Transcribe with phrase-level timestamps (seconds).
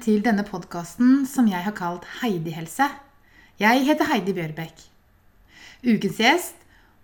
[0.00, 2.86] til denne podkasten som jeg har kalt Heidi helse.
[3.60, 4.78] Jeg heter Heidi Bjørbekk.
[5.84, 6.56] Ukens gjest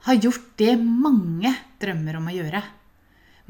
[0.07, 1.53] har gjort det mange
[1.83, 2.63] drømmer om å gjøre.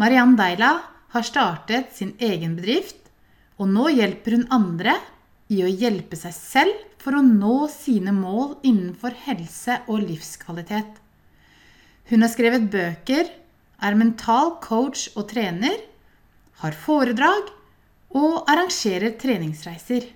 [0.02, 0.73] Mariann Deila
[1.14, 2.98] har startet sin egen bedrift,
[3.56, 4.96] og nå hjelper hun andre
[5.52, 10.98] i å hjelpe seg selv for å nå sine mål innenfor helse og livskvalitet.
[12.10, 13.30] Hun har skrevet bøker,
[13.78, 15.78] er mental coach og trener,
[16.62, 17.55] har foredrag
[18.16, 20.09] og arrangerer treningsreiser.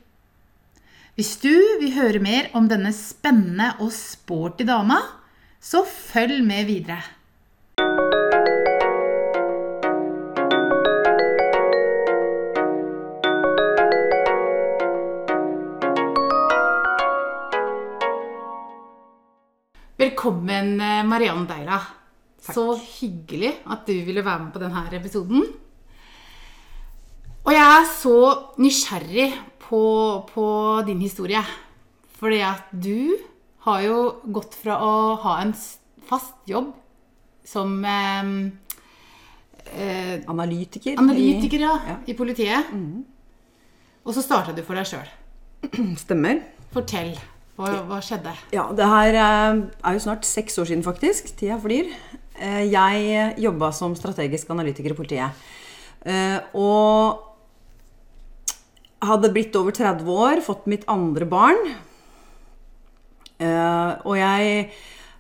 [1.19, 5.01] Hvis du vil høre mer om denne spennende og sporty dama,
[5.61, 7.03] så følg med videre.
[20.01, 21.83] Velkommen, Marianne Mariann Deila.
[22.41, 25.45] Så hyggelig at du ville være med på denne episoden.
[27.47, 28.17] Og jeg er så
[28.61, 29.29] nysgjerrig
[29.63, 29.83] på,
[30.29, 30.47] på
[30.87, 31.43] din historie.
[32.21, 33.17] Fordi at du
[33.65, 34.01] har jo
[34.33, 35.55] gått fra å ha en
[36.09, 36.73] fast jobb
[37.47, 38.31] som eh,
[39.73, 40.99] eh, Analytiker.
[41.01, 41.97] Analytiker, ja, ja.
[42.07, 42.73] I politiet.
[42.75, 43.05] Mm.
[44.05, 45.09] Og så starta du for deg sjøl.
[46.05, 46.43] Stemmer.
[46.75, 47.15] Fortell.
[47.61, 48.33] Hva, hva, skjedde?
[48.55, 51.33] Ja, Det her eh, er jo snart seks år siden, faktisk.
[51.41, 51.91] Tida flyr.
[52.41, 55.49] Eh, jeg jobba som strategisk analytiker i politiet.
[56.09, 57.30] Eh, og
[59.05, 61.61] hadde blitt over 30 år, fått mitt andre barn.
[63.41, 64.65] Og jeg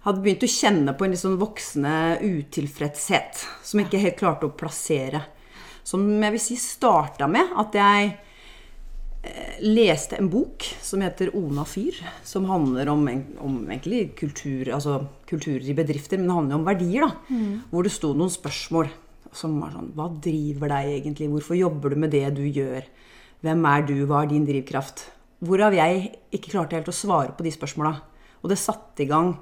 [0.05, 4.51] hadde begynt å kjenne på en litt sånn voksende utilfredshet som jeg ikke helt klarte
[4.51, 5.23] å plassere.
[5.81, 8.13] Som jeg vil si starta med at jeg
[9.23, 13.09] Eh, leste en bok som heter 'Ona fyr', som handler om,
[13.39, 17.01] om egentlig kultur, altså kulturer i bedrifter, men det handler om verdier.
[17.01, 17.63] da, mm.
[17.71, 18.89] Hvor det sto noen spørsmål
[19.33, 21.29] som var sånn Hva driver deg egentlig?
[21.29, 22.83] Hvorfor jobber du med det du gjør?
[23.41, 23.95] Hvem er du?
[24.09, 25.07] Hva er din drivkraft?
[25.41, 27.95] Hvorav jeg ikke klarte helt å svare på de spørsmåla.
[28.45, 29.35] Og det satte i gang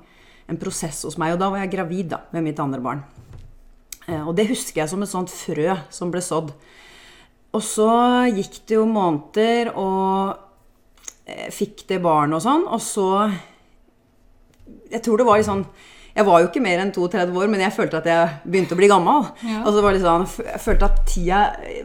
[0.48, 1.34] en prosess hos meg.
[1.34, 3.04] Og da var jeg gravid da, med mitt andre barn.
[4.06, 6.54] Eh, og det husker jeg som et sånt frø som ble sådd.
[7.56, 7.88] Og så
[8.30, 10.44] gikk det jo måneder, og
[11.52, 12.66] fikk det barnet og sånn.
[12.68, 13.08] Og så
[14.88, 15.66] Jeg tror det var litt sånn
[16.18, 18.78] Jeg var jo ikke mer enn 32 år, men jeg følte at jeg begynte å
[18.80, 19.28] bli gammel.
[19.46, 19.60] Ja.
[19.62, 21.42] Og så var det sånn, Jeg følte at tida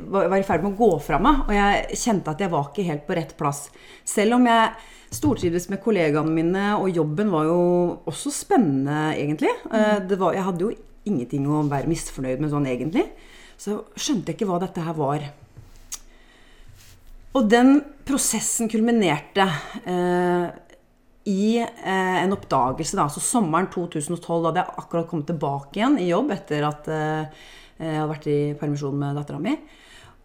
[0.09, 2.87] var i ferd med å gå fra meg, og jeg kjente at jeg var ikke
[2.87, 3.67] helt på rett plass.
[4.09, 4.71] Selv om jeg
[5.13, 7.59] stortrivdes med kollegaene mine, og jobben var jo
[8.09, 9.53] også spennende, egentlig.
[9.69, 10.09] Mm.
[10.17, 10.73] Var, jeg hadde jo
[11.13, 13.05] ingenting å være misfornøyd med sånn egentlig.
[13.59, 15.29] Så skjønte jeg ikke hva dette her var.
[17.37, 19.45] Og den prosessen kulminerte
[19.89, 20.72] eh,
[21.29, 22.97] i eh, en oppdagelse.
[22.99, 23.07] Da.
[23.09, 27.97] Så sommeren 2012 hadde jeg akkurat kommet tilbake igjen i jobb etter at eh, jeg
[27.97, 29.55] hadde vært i permisjon med dattera mi.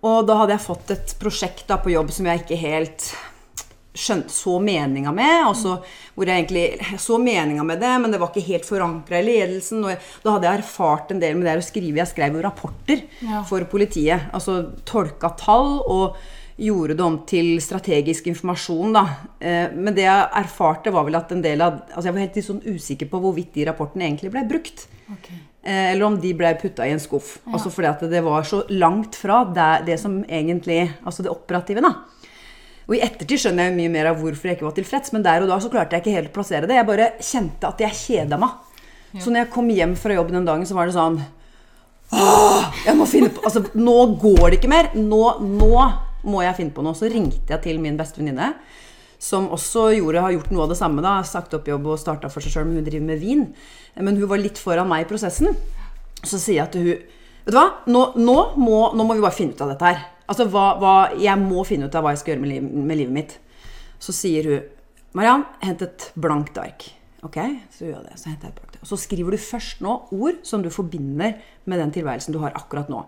[0.07, 3.09] Og da hadde jeg fått et prosjekt da, på jobb som jeg ikke helt
[3.99, 5.49] skjønte så meninga med.
[5.49, 5.75] Også,
[6.15, 9.83] hvor jeg egentlig så meninga med det, men det var ikke helt forankra i ledelsen.
[9.85, 11.99] Og jeg, da hadde jeg erfart en del med det å skrive.
[12.03, 13.43] Jeg skrev jo rapporter ja.
[13.49, 14.29] for politiet.
[14.35, 16.19] Altså tolka tall og
[16.59, 18.97] gjorde det om til strategisk informasjon.
[18.97, 19.05] Da.
[19.39, 22.41] Eh, men det jeg erfarte, var vel at en del av altså Jeg var helt
[22.49, 24.89] sånn usikker på hvorvidt de rapportene egentlig ble brukt.
[25.15, 25.39] Okay.
[25.63, 27.37] Eh, eller om de ble putta i en skuff.
[27.45, 27.55] Ja.
[27.57, 31.85] Altså fordi at det var så langt fra det, det, som egentlig Altså det operative,
[31.85, 31.95] da.
[32.89, 35.45] Og i ettertid skjønner jeg mye mer av hvorfor jeg ikke var tilfreds, men der
[35.45, 36.79] og da så klarte jeg ikke helt å plassere det.
[36.79, 38.55] Jeg bare kjente at jeg kjeda meg.
[39.13, 39.21] Ja.
[39.21, 41.21] Så når jeg kom hjem fra jobb den dagen, så var det sånn
[42.09, 44.89] Åh, jeg må finne på Altså, nå går det ikke mer.
[44.97, 45.73] Nå, nå
[46.27, 46.97] må jeg finne på noe?
[46.99, 48.53] Så ringte jeg til min beste venninne,
[49.19, 51.03] som også gjorde, har gjort noe av det samme.
[51.05, 53.47] da, Sagt opp jobb og starta for seg sjøl, men hun driver med vin.
[53.99, 55.57] Men hun var litt foran meg i prosessen.
[56.23, 57.15] Så sier jeg til hun
[57.49, 60.03] Vet du hva, nå, nå, må, nå må, vi bare finne ut av dette her.
[60.29, 62.99] Altså, hva, hva, Jeg må finne ut av hva jeg skal gjøre med, liv, med
[63.01, 63.31] livet mitt.
[64.05, 64.67] Så sier hun
[65.17, 66.91] Mariann, hent et blankt ark.
[67.27, 67.39] Ok,
[67.75, 68.19] så gjør jeg det.
[68.21, 68.89] Så henter jeg et blankt ark.
[68.91, 72.93] Så skriver du først nå ord som du forbinder med den tilværelsen du har akkurat
[72.93, 73.01] nå.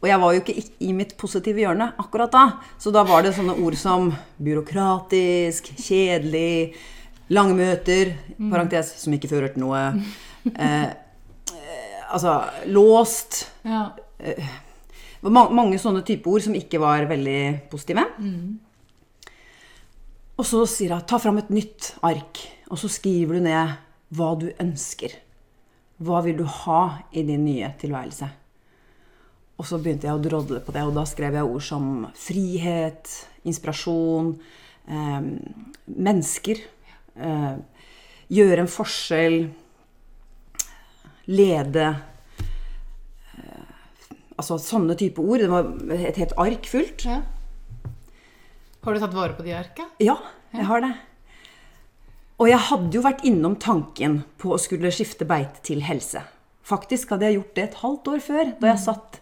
[0.00, 2.44] Og jeg var jo ikke i mitt positive hjørne akkurat da.
[2.80, 4.08] Så da var det sånne ord som
[4.40, 6.72] byråkratisk, kjedelig,
[7.30, 8.48] lange møter, mm.
[8.48, 9.84] parentes, som ikke fører til noe.
[10.56, 10.86] Eh,
[11.52, 12.38] eh, altså
[12.72, 13.42] låst.
[13.60, 13.90] Ja.
[14.16, 14.40] Eh,
[15.28, 18.06] mange, mange, sånne type ord som ikke var veldig positive.
[18.16, 18.56] Mm.
[20.40, 22.40] Og så sier hun ta fram et nytt ark,
[22.72, 23.76] og så skriver du ned
[24.16, 25.12] hva du ønsker.
[26.00, 26.82] Hva vil du ha
[27.12, 28.30] i din nye tilværelse?
[29.60, 33.10] Og så begynte jeg å drodle på det, og da skrev jeg ord som frihet,
[33.44, 34.30] inspirasjon,
[34.88, 35.26] eh,
[35.84, 36.62] mennesker.
[37.20, 37.58] Eh,
[38.32, 39.36] gjøre en forskjell.
[41.28, 41.90] Lede.
[43.36, 43.68] Eh,
[44.38, 45.44] altså sånne type ord.
[45.44, 45.70] Det var
[46.08, 47.04] et helt ark fullt.
[47.04, 47.20] Ja.
[48.80, 49.90] Har du tatt vare på de arka?
[50.00, 50.16] Ja,
[50.56, 50.94] jeg har det.
[52.40, 56.24] Og jeg hadde jo vært innom tanken på å skulle skifte beite til helse.
[56.64, 59.19] Faktisk hadde jeg gjort det et halvt år før, da jeg satt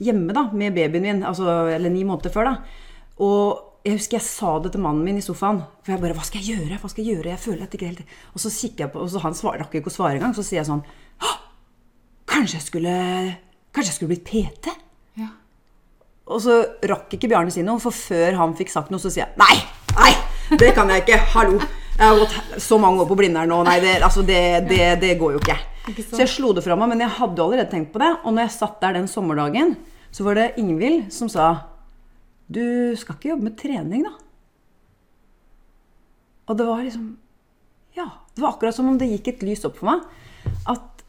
[0.00, 1.24] hjemme da, med babyen min.
[1.26, 2.86] Altså, eller ni måneder før, da.
[3.20, 5.62] Og jeg husker jeg sa det til mannen min i sofaen.
[5.84, 6.80] For jeg bare Hva skal jeg gjøre?
[6.82, 7.32] Hva skal jeg gjøre?
[7.32, 9.56] Jeg føler at det ikke helt Og så kikker jeg på, og så han svar,
[9.60, 10.34] rakk ikke å svare engang.
[10.36, 10.84] Så sier jeg sånn
[11.24, 11.32] «Hå!
[12.30, 12.94] Kanskje jeg skulle
[13.70, 14.74] Kanskje jeg skulle blitt PT?
[15.20, 15.30] Ja.
[16.30, 16.60] Og så
[16.90, 19.60] rakk ikke Bjarne si noe, for før han fikk sagt noe, så sier jeg nei,
[19.94, 20.10] nei,
[20.58, 21.20] det kan jeg ikke.
[21.36, 21.60] Hallo.
[22.00, 23.60] Jeg har gått så mange år på Blindern nå.
[23.68, 25.56] Nei, det, altså det, det, det går jo ikke.
[25.90, 26.04] Ikke?
[26.08, 28.10] Så jeg slo det fra meg, men jeg hadde allerede tenkt på det.
[28.24, 29.74] Og når jeg satt der den sommerdagen,
[30.10, 31.48] så var det Ingvild som sa
[32.50, 34.14] Du skal ikke jobbe med trening, da?
[36.50, 37.16] Og det var liksom
[37.96, 38.08] Ja.
[38.34, 40.04] Det var akkurat som om det gikk et lys opp for meg.
[40.70, 41.02] At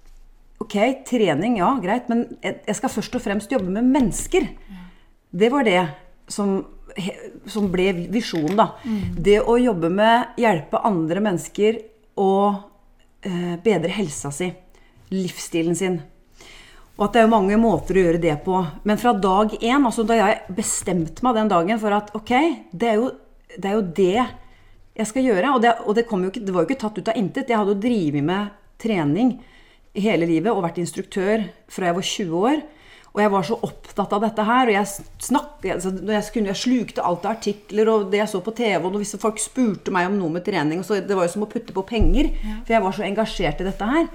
[0.59, 0.75] ok,
[1.07, 4.47] trening, ja, greit, men jeg skal først og fremst jobbe med mennesker.
[5.31, 5.79] Det var det
[6.27, 6.65] som,
[7.45, 8.67] som ble visjonen, da.
[9.15, 11.79] Det å jobbe med hjelpe andre mennesker
[12.19, 12.31] å
[13.23, 14.51] eh, bedre helsa si,
[15.13, 16.01] livsstilen sin.
[16.99, 18.59] Og at det er mange måter å gjøre det på.
[18.87, 22.33] Men fra dag én, altså da jeg bestemte meg den dagen for at ok,
[22.71, 23.11] det er jo
[23.55, 24.17] det, er jo det
[25.01, 25.53] jeg skal gjøre.
[25.55, 27.49] Og, det, og det, ikke, det var jo ikke tatt ut av intet.
[27.49, 28.51] Jeg hadde jo drevet med
[28.81, 29.39] trening
[29.97, 32.61] hele livet og vært instruktør fra jeg var 20 år.
[33.11, 34.69] Og jeg var så opptatt av dette her.
[34.69, 34.91] Og jeg
[35.27, 38.77] snakket, altså, jeg, skulle, jeg slukte alt av artikler og det jeg så på TV.
[38.87, 41.47] Og hvis folk spurte meg om noe med trening, og så, det var jo som
[41.47, 42.31] å putte på penger.
[42.63, 44.07] For jeg var så engasjert i dette her.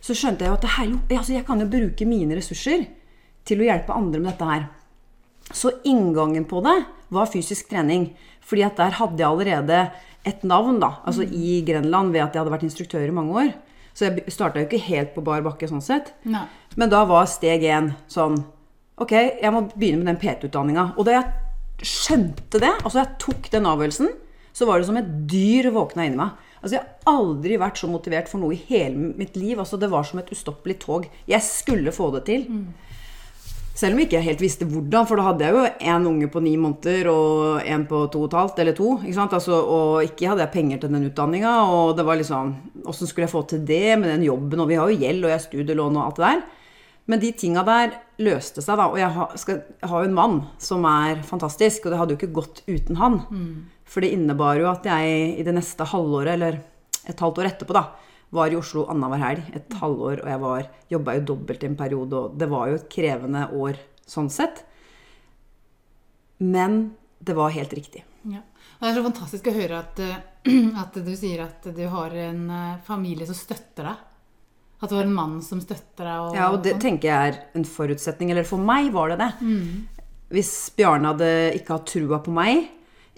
[0.00, 2.86] Så skjønte jeg jo at det her, altså, jeg kan jo bruke mine ressurser
[3.48, 4.68] til å hjelpe andre med dette her.
[5.50, 6.76] Så inngangen på det
[7.10, 8.10] var fysisk trening.
[8.44, 9.82] Fordi at der hadde jeg allerede
[10.26, 13.52] et navn da, altså i Grenland ved at jeg hadde vært instruktør i mange år.
[13.96, 16.12] Så jeg starta jo ikke helt på bar bakke sånn sett.
[16.28, 16.44] Nei.
[16.78, 18.42] Men da var steg én sånn
[19.00, 20.90] Ok, jeg må begynne med den PT-utdanninga.
[21.00, 24.10] Og da jeg skjønte det, altså jeg tok den avgjørelsen,
[24.52, 26.34] så var det som et dyr våkna inni meg.
[26.60, 29.58] Altså Jeg har aldri vært så motivert for noe i hele mitt liv.
[29.58, 31.08] altså Det var som et ustoppelig tog.
[31.26, 32.46] Jeg skulle få det til.
[33.80, 36.42] Selv om jeg ikke helt visste hvordan, for da hadde jeg jo én unge på
[36.44, 38.98] ni måneder og en på to og et halvt, eller to.
[38.98, 39.32] ikke sant?
[39.32, 41.54] Altså, og ikke hadde jeg penger til den utdanninga.
[41.72, 44.60] Og det var liksom Åssen skulle jeg få til det med den jobben?
[44.60, 46.42] Og vi har jo gjeld, og jeg har studielån og alt det der.
[47.10, 48.90] Men de tinga der løste seg, da.
[48.92, 52.20] Og jeg har, jeg har jo en mann som er fantastisk, og det hadde jo
[52.20, 53.20] ikke gått uten han.
[53.90, 56.60] For det innebar jo at jeg i det neste halvåret, eller
[57.10, 57.84] et halvt år etterpå, da,
[58.30, 61.78] var i Oslo annenhver helg et halvår, og jeg var, jobba jo dobbelt i en
[61.78, 64.62] periode, og det var jo et krevende år sånn sett.
[66.38, 68.04] Men det var helt riktig.
[68.30, 68.44] Ja.
[68.80, 70.20] Det er så fantastisk å høre at, eh,
[70.82, 74.06] at du sier at du har en eh, familie som støtter deg.
[74.80, 76.20] At du har en mann som støtter deg.
[76.22, 78.30] Og, Ja, og det tenker jeg er en forutsetning.
[78.32, 79.32] Eller for meg var det det.
[80.32, 81.28] Hvis Bjarne hadde
[81.58, 82.70] ikke hatt trua på meg,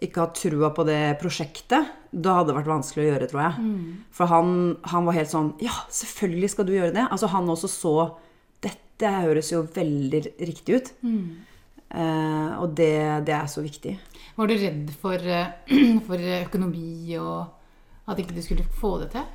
[0.04, 3.70] ikke hatt trua på det prosjektet, da hadde det vært vanskelig å gjøre, tror jeg.
[4.12, 4.50] For han,
[4.92, 7.06] han var helt sånn Ja, selvfølgelig skal du gjøre det.
[7.08, 7.94] Altså Han også så
[8.62, 10.92] Dette høres jo veldig riktig ut.
[11.92, 13.96] Eh, og det, det er så viktig.
[14.36, 15.72] Var du redd for, eh,
[16.06, 19.26] for økonomi og at ikke du skulle få det til?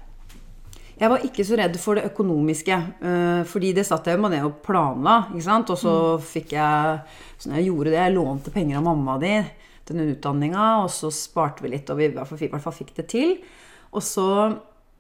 [0.98, 4.34] Jeg var ikke så redd for det økonomiske, eh, fordi det satt jeg jo med
[4.34, 5.28] ned og planla.
[5.30, 5.70] ikke sant?
[5.70, 7.00] Og så fikk jeg
[7.38, 9.36] Så når jeg gjorde det, jeg lånte penger av mamma di
[9.88, 12.64] til den utdanninga, og så sparte vi litt, og vi i hvert fall, i hvert
[12.64, 13.38] fall fikk det til.
[13.96, 14.28] Og så,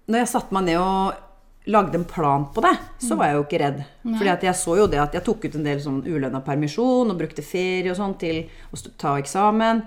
[0.07, 1.23] når jeg satte meg ned og
[1.67, 3.81] lagde en plan på det, så var jeg jo ikke redd.
[4.07, 7.11] Fordi at jeg så jo det at jeg tok ut en del sånn ulønna permisjon
[7.11, 9.83] og brukte ferie og sånn til å ta eksamen.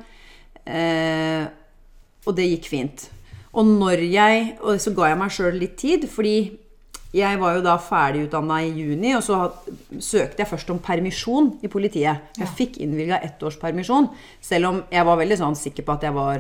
[0.68, 1.46] Eh,
[2.28, 3.06] og det gikk fint.
[3.56, 6.34] Og når jeg Og så ga jeg meg sjøl litt tid, fordi
[7.14, 9.36] jeg var jo da ferdigutdanna i juni, og så
[9.98, 12.16] søkte jeg først om permisjon i politiet.
[12.38, 14.06] Jeg fikk innvilga ett års permisjon,
[14.44, 16.38] selv om jeg var veldig sånn sikker på at jeg var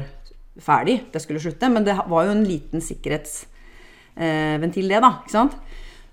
[0.62, 1.66] ferdig, at jeg skulle slutte.
[1.74, 5.10] Men det var jo en liten sikkerhetsventil, det, da.
[5.24, 5.54] ikke sant?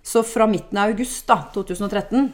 [0.08, 2.32] Så fra midten av august da, 2013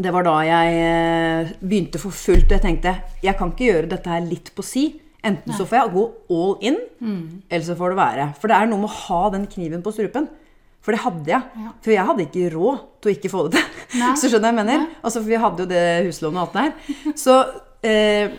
[0.00, 2.48] det var da jeg eh, begynte for fullt.
[2.48, 5.02] Og jeg tenkte jeg kan ikke gjøre dette her litt på si.
[5.22, 6.04] Enten så får jeg gå
[6.34, 6.78] all in,
[7.46, 8.24] eller så får det være.
[8.40, 10.26] For det er noe med å ha den kniven på strupen.
[10.82, 11.62] For det hadde jeg.
[11.62, 11.72] Ja.
[11.84, 13.82] For jeg hadde ikke råd til å ikke få det til.
[14.18, 14.86] Så skjønner jeg mener?
[15.02, 17.14] Altså, for vi hadde jo det huslånet og alt det her.
[17.18, 17.36] Så,
[17.86, 18.34] eh,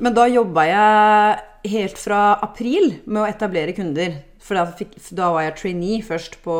[0.00, 4.20] men da jobba jeg helt fra april med å etablere kunder.
[4.40, 6.56] For da, fikk, da var jeg trainee først på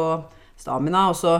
[0.60, 1.37] Stamina, og så,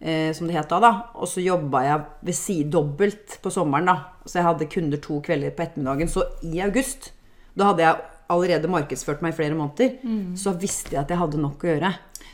[0.00, 0.92] eh, som det het da, da.
[1.18, 3.98] Og så jobba jeg ved side dobbelt på sommeren, da.
[4.24, 6.08] Så jeg hadde kunder to kvelder på ettermiddagen.
[6.08, 7.10] Så i august,
[7.58, 9.98] da hadde jeg allerede markedsført meg i flere måneder,
[10.40, 11.90] så visste jeg at jeg hadde nok å gjøre.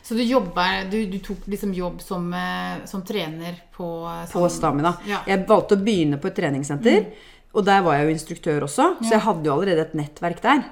[0.08, 4.46] Så du jobber, du, du tok liksom jobb som, eh, som trener på eh, på
[4.48, 4.94] Stamina.
[5.04, 5.18] Ja.
[5.28, 7.10] Jeg valgte å begynne på et treningssenter.
[7.52, 10.62] Og der var jeg jo instruktør også, så jeg hadde jo allerede et nettverk der.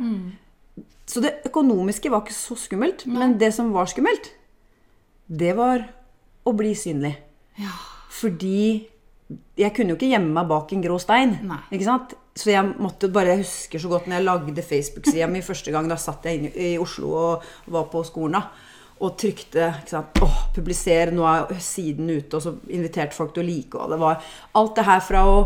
[1.08, 3.04] Så det økonomiske var ikke så skummelt.
[3.08, 4.28] Men det som var skummelt,
[5.26, 5.84] det var
[6.46, 7.16] å bli synlig.
[7.60, 7.72] Ja.
[8.16, 8.86] Fordi
[9.58, 11.36] jeg kunne jo ikke gjemme meg bak en grå stein.
[11.48, 11.58] Nei.
[11.74, 12.14] Ikke sant?
[12.36, 15.88] Så jeg måtte bare, jeg husker så godt når jeg lagde Facebook-sida mi første gang.
[15.90, 18.46] Da satt jeg inne i Oslo og var på skolen da.
[19.04, 19.70] Og trykte?
[20.24, 22.38] Åh, publiser, nå er siden ute.
[22.38, 23.80] Og så inviterte folk til å like.
[23.80, 24.20] Og det var
[24.56, 25.40] alt det her fra å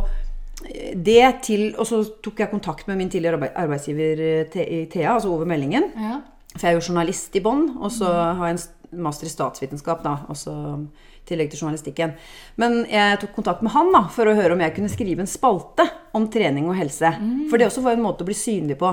[0.61, 5.33] det til Og så tok jeg kontakt med min tidligere arbeidsgiver eh, i Thea, altså
[5.33, 5.87] over meldingen.
[5.97, 6.19] Ja.
[6.53, 10.03] For jeg er jo journalist i bånn, og så har jeg en master i statsvitenskap,
[10.03, 10.53] da, også
[10.83, 12.13] i tillegg til journalistikken.
[12.59, 15.31] Men jeg tok kontakt med han da, for å høre om jeg kunne skrive en
[15.31, 15.87] spalte
[16.19, 17.13] om trening og helse.
[17.49, 18.91] For det også var en måte å bli synlig på.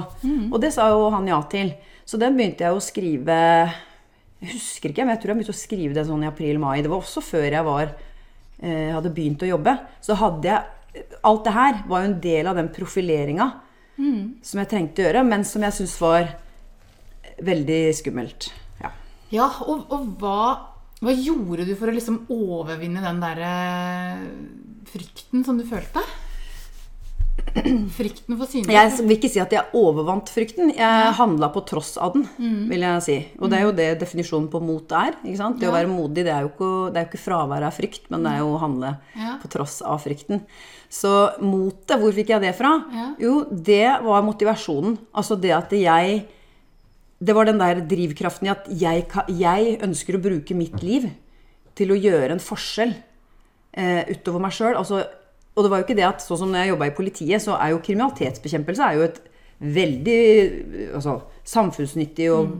[0.51, 1.73] Og det sa jo han ja til.
[2.05, 3.39] Så den begynte jeg å skrive
[4.41, 6.81] Jeg husker ikke, men jeg tror jeg begynte å skrive det sånn i april-mai.
[6.85, 7.93] Det var også før jeg var,
[8.61, 9.77] eh, hadde begynt å jobbe.
[10.01, 10.73] Så hadde jeg
[11.21, 13.45] Alt det her var jo en del av den profileringa
[14.41, 16.31] som jeg trengte å gjøre, men som jeg syntes var
[17.45, 18.47] veldig skummelt.
[18.81, 18.89] Ja.
[19.29, 20.39] Ja, og, og hva,
[21.01, 23.51] hva gjorde du for å liksom overvinne den derre
[24.89, 26.01] frykten som du følte?
[27.97, 28.73] Frykten for synlighet?
[28.75, 30.71] Jeg vil ikke si at jeg overvant frykten.
[30.75, 32.25] Jeg handla på tross av den,
[32.69, 33.17] vil jeg si.
[33.39, 35.15] Og det er jo det definisjonen på mot er.
[35.23, 35.59] ikke sant?
[35.61, 38.09] Det å være modig det er jo ikke, det er jo ikke fravær av frykt,
[38.13, 38.93] men det er jo å handle
[39.41, 40.43] på tross av frykten.
[40.89, 41.13] Så
[41.43, 42.73] motet, hvor fikk jeg det fra?
[43.19, 44.97] Jo, det var motivasjonen.
[45.17, 46.25] Altså det at jeg
[47.19, 49.07] Det var den der drivkraften i at jeg,
[49.39, 51.07] jeg ønsker å bruke mitt liv
[51.73, 52.93] til å gjøre en forskjell
[53.73, 54.75] eh, utover meg sjøl.
[54.77, 55.01] Altså,
[55.57, 57.57] og det var jo ikke det at sånn som når jeg jobba i politiet, så
[57.57, 59.21] er jo kriminalitetsbekjempelse er jo et
[59.57, 60.21] veldig
[60.99, 61.15] altså,
[61.49, 62.51] samfunnsnyttig og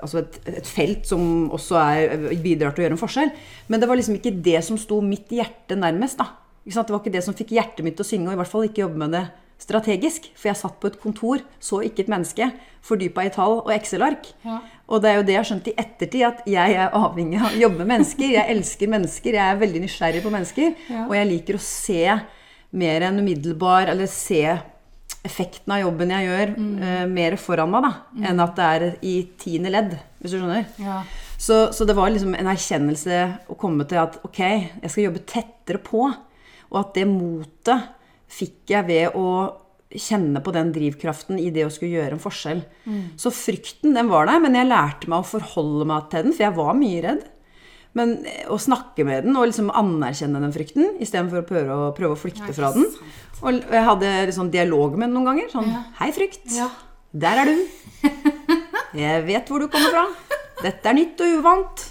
[0.00, 3.34] altså et, et felt som også er, bidrar til å gjøre en forskjell.
[3.68, 6.20] Men det var liksom ikke det som sto mitt hjerte nærmest.
[6.20, 6.40] da.
[6.64, 8.66] Det var ikke det som fikk hjertet mitt til å synge, og i hvert fall
[8.68, 9.24] ikke jobbe med det
[9.60, 10.30] strategisk.
[10.38, 12.50] For jeg satt på et kontor, så ikke et menneske,
[12.86, 14.32] fordypa i tall og Excel-ark.
[14.46, 14.58] Ja.
[14.90, 17.52] Og det er jo det jeg har skjønt i ettertid, at jeg er avhengig av
[17.52, 18.34] å jobbe med mennesker.
[18.34, 20.74] Jeg elsker mennesker, jeg er veldig nysgjerrig på mennesker.
[20.90, 21.06] Ja.
[21.06, 22.02] Og jeg liker å se
[22.80, 24.44] mer enn umiddelbar, eller se
[25.26, 29.14] effekten av jobben jeg gjør, eh, mer foran meg, da, enn at det er i
[29.38, 30.64] tiende ledd, hvis du skjønner.
[30.80, 31.02] Ja.
[31.40, 34.40] Så, så det var liksom en erkjennelse å komme til at ok,
[34.80, 36.08] jeg skal jobbe tettere på.
[36.70, 37.88] Og at det motet
[38.30, 39.26] fikk jeg ved å
[39.90, 42.60] kjenne på den drivkraften i det å skulle gjøre en forskjell.
[43.18, 46.46] Så frykten, den var der, men jeg lærte meg å forholde meg til den, for
[46.46, 47.24] jeg var mye redd.
[47.98, 51.94] Men eh, å snakke med den og liksom anerkjenne den frykten istedenfor å prøve, å
[51.96, 52.86] prøve å flykte fra den.
[53.42, 55.48] Og jeg hadde liksom dialog med den noen ganger.
[55.50, 55.82] Sånn Ja.
[55.98, 56.44] Hei, frykt.
[56.54, 56.68] Ja.
[57.10, 57.56] Der er du.
[58.94, 60.04] Jeg vet hvor du kommer fra.
[60.62, 61.82] Dette er nytt og uvant.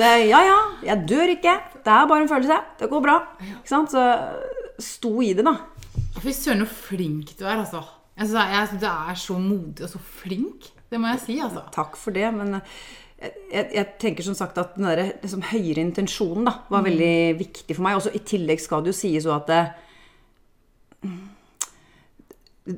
[0.00, 0.58] Det er, ja, ja,
[0.88, 1.54] jeg dør ikke.
[1.84, 2.58] Det er bare en følelse.
[2.80, 3.16] Det går bra.
[3.44, 3.94] Ikke sant?
[3.94, 4.02] Så
[4.84, 5.56] sto i det, da.
[6.20, 7.82] Fy søren, så flink du er, altså.
[8.20, 10.70] Jeg synes du er så modig og så flink.
[10.90, 11.62] Det må jeg si, altså.
[11.72, 12.58] Takk for det, men
[13.20, 17.14] jeg, jeg, jeg tenker som sagt at den der, liksom, høyere intensjonen da, var veldig
[17.40, 18.00] viktig for meg.
[18.00, 19.62] Også, I tillegg skal det jo sies så at det,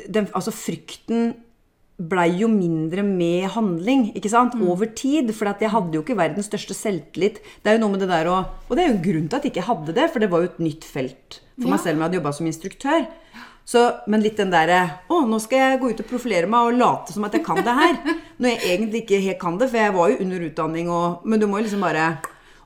[0.08, 1.32] den, altså frykten
[2.02, 4.56] blei jo mindre med handling ikke sant?
[4.58, 5.30] over tid.
[5.36, 7.40] For jeg hadde jo ikke verdens største selvtillit.
[7.62, 9.38] Det er jo noe med det der å, Og det er jo en grunn til
[9.38, 11.74] at jeg ikke hadde det, for det var jo et nytt felt for Ja.
[11.74, 13.06] meg selv om jeg hadde jobba som instruktør.
[13.64, 16.78] Så, men litt den derre Å, nå skal jeg gå ut og profilere meg og
[16.80, 17.98] late som at jeg kan det her.
[18.42, 21.38] Når jeg egentlig ikke helt kan det, for jeg var jo under utdanning og Men
[21.38, 22.08] du må jo liksom bare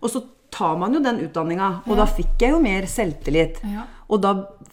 [0.01, 0.23] Og så
[0.57, 3.59] tar man jo den utdanninga, og da fikk jeg jo mer selvtillit.
[3.67, 3.83] Ja.
[4.09, 4.31] Og, da,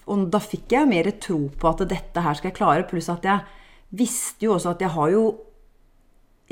[0.08, 3.10] og da fikk jeg jo mer tro på at dette her skal jeg klare, pluss
[3.12, 3.42] at jeg
[3.92, 5.26] visste jo også at jeg har jo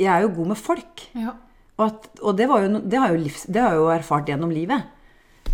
[0.01, 1.05] Jeg er jo god med folk.
[1.15, 1.35] Ja.
[1.77, 4.27] Og, at, og det, var jo, det, har jo livs, det har jeg jo erfart
[4.31, 4.83] gjennom livet.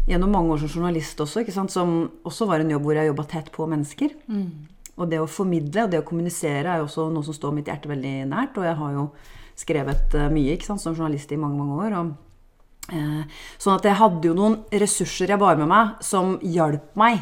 [0.08, 1.72] Gjennom mange år som journalist også, ikke sant?
[1.74, 4.14] som også var en jobb hvor jeg jobba tett på mennesker.
[4.98, 7.68] Og det å formidle og det å kommunisere er jo også noe som står mitt
[7.70, 8.56] hjerte veldig nært.
[8.58, 9.04] Og jeg har jo
[9.58, 11.98] skrevet eh, mye ikke sant, som journalist i mange, mange år.
[12.00, 12.14] Og,
[12.96, 17.20] eh, sånn at jeg hadde jo noen ressurser jeg bar med meg, som hjalp meg.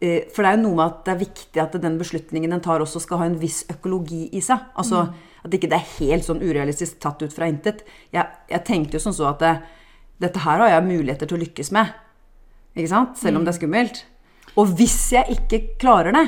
[0.00, 2.64] Eh, For det er jo noe med at det er viktig at den beslutningen en
[2.64, 4.58] tar, også skal ha en viss økologi i seg.
[4.74, 5.12] Altså
[5.44, 7.84] At ikke det er helt sånn urealistisk tatt ut fra intet.
[8.10, 9.54] Jeg, jeg tenkte jo sånn så at det,
[10.22, 11.92] dette her har jeg muligheter til å lykkes med.
[12.74, 13.18] Ikke sant?
[13.18, 14.04] Selv om det er skummelt.
[14.58, 16.26] Og hvis jeg ikke klarer det,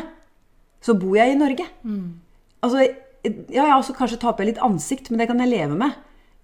[0.82, 1.66] så bor jeg i Norge.
[2.64, 2.82] Altså,
[3.54, 5.94] ja, ja, så kanskje taper jeg litt ansikt, men det kan jeg leve med.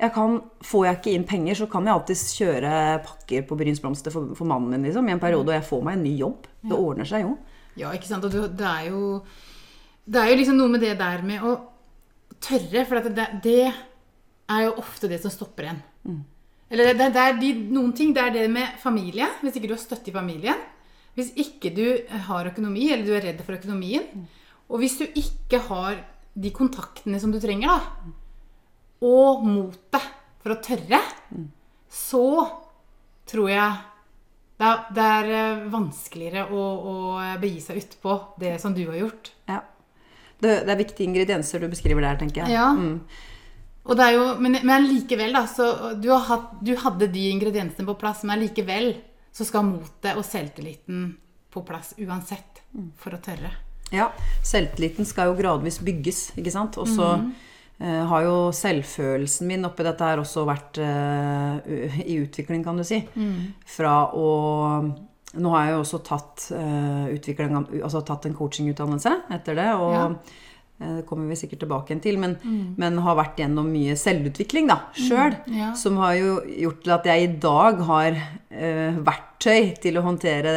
[0.03, 2.73] Jeg kan, får jeg ikke inn penger, så kan jeg alltids kjøre
[3.07, 5.99] pakker på Brynsblomster for, for mannen min liksom, i en periode, og jeg får meg
[5.99, 6.49] en ny jobb.
[6.63, 7.37] Det ordner seg jo.
[7.79, 8.27] Ja, ikke sant.
[8.27, 9.23] Og du, det er jo
[10.05, 11.55] Det er jo liksom noe med det der med å
[12.43, 15.79] tørre, for det, det er jo ofte det som stopper en.
[16.73, 18.15] Eller det, det er de, noen ting.
[18.17, 19.29] Det er det med familie.
[19.43, 20.69] Hvis ikke du har støtte i familien,
[21.13, 21.85] Hvis ikke du
[22.25, 24.07] har økonomi, eller du er redd for økonomien,
[24.73, 25.99] og hvis du ikke har
[26.33, 28.13] de kontaktene som du trenger, da,
[29.05, 30.07] og motet
[30.41, 31.03] for å tørre,
[31.93, 32.25] så
[33.29, 33.75] tror jeg
[34.63, 36.95] det er, det er eh, vanskeligere å, å
[37.43, 39.33] begi seg utpå det som du har gjort.
[39.51, 39.61] Ja.
[40.43, 42.57] Det, det er viktige ingredienser du beskriver der, tenker jeg.
[42.57, 42.71] Ja.
[42.73, 43.01] Mm.
[43.83, 45.43] Og det er jo, men, men likevel, da.
[45.51, 45.67] Så
[45.99, 48.95] du, har hatt, du hadde de ingrediensene på plass, men likevel
[49.33, 51.09] så skal motet og selvtilliten
[51.53, 52.63] på plass uansett
[53.01, 53.51] for å tørre.
[53.93, 54.09] Ja,
[54.47, 56.79] selvtilliten skal jo gradvis bygges, ikke sant.
[56.81, 57.09] Og så
[57.83, 61.59] eh, har jo selvfølelsen min oppi dette her også vært uh,
[62.01, 63.03] i utvikling, kan du si.
[63.79, 64.29] Fra å
[65.33, 67.07] Nå har jeg jo også tatt, uh,
[67.81, 70.09] altså tatt en coachingutdannelse etter det, og Ja.
[70.83, 72.37] Eh, det kommer vi sikkert tilbake igjen til, men,
[72.77, 75.39] men har vært gjennom mye selvutvikling da, sjøl.
[75.55, 75.73] ja.
[75.79, 76.37] Som har jo
[76.67, 80.57] gjort til at jeg i dag har eh, verktøy til å håndtere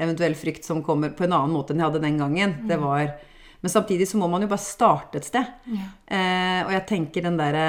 [0.00, 2.54] eventuell frykt som kommer på en annen måte enn jeg hadde den gangen.
[2.68, 3.14] Det var,
[3.60, 5.50] men samtidig så må man jo bare starte et sted.
[5.68, 5.88] Ja.
[6.08, 7.66] Eh, og jeg tenker den derre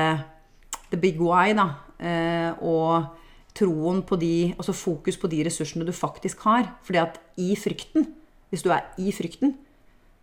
[0.91, 1.67] The big why, da.
[2.01, 3.17] Eh, og
[3.55, 6.67] troen på de Altså fokus på de ressursene du faktisk har.
[6.87, 8.07] Fordi at i frykten,
[8.51, 9.55] hvis du er i frykten,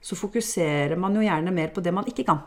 [0.00, 2.40] så fokuserer man jo gjerne mer på det man ikke kan.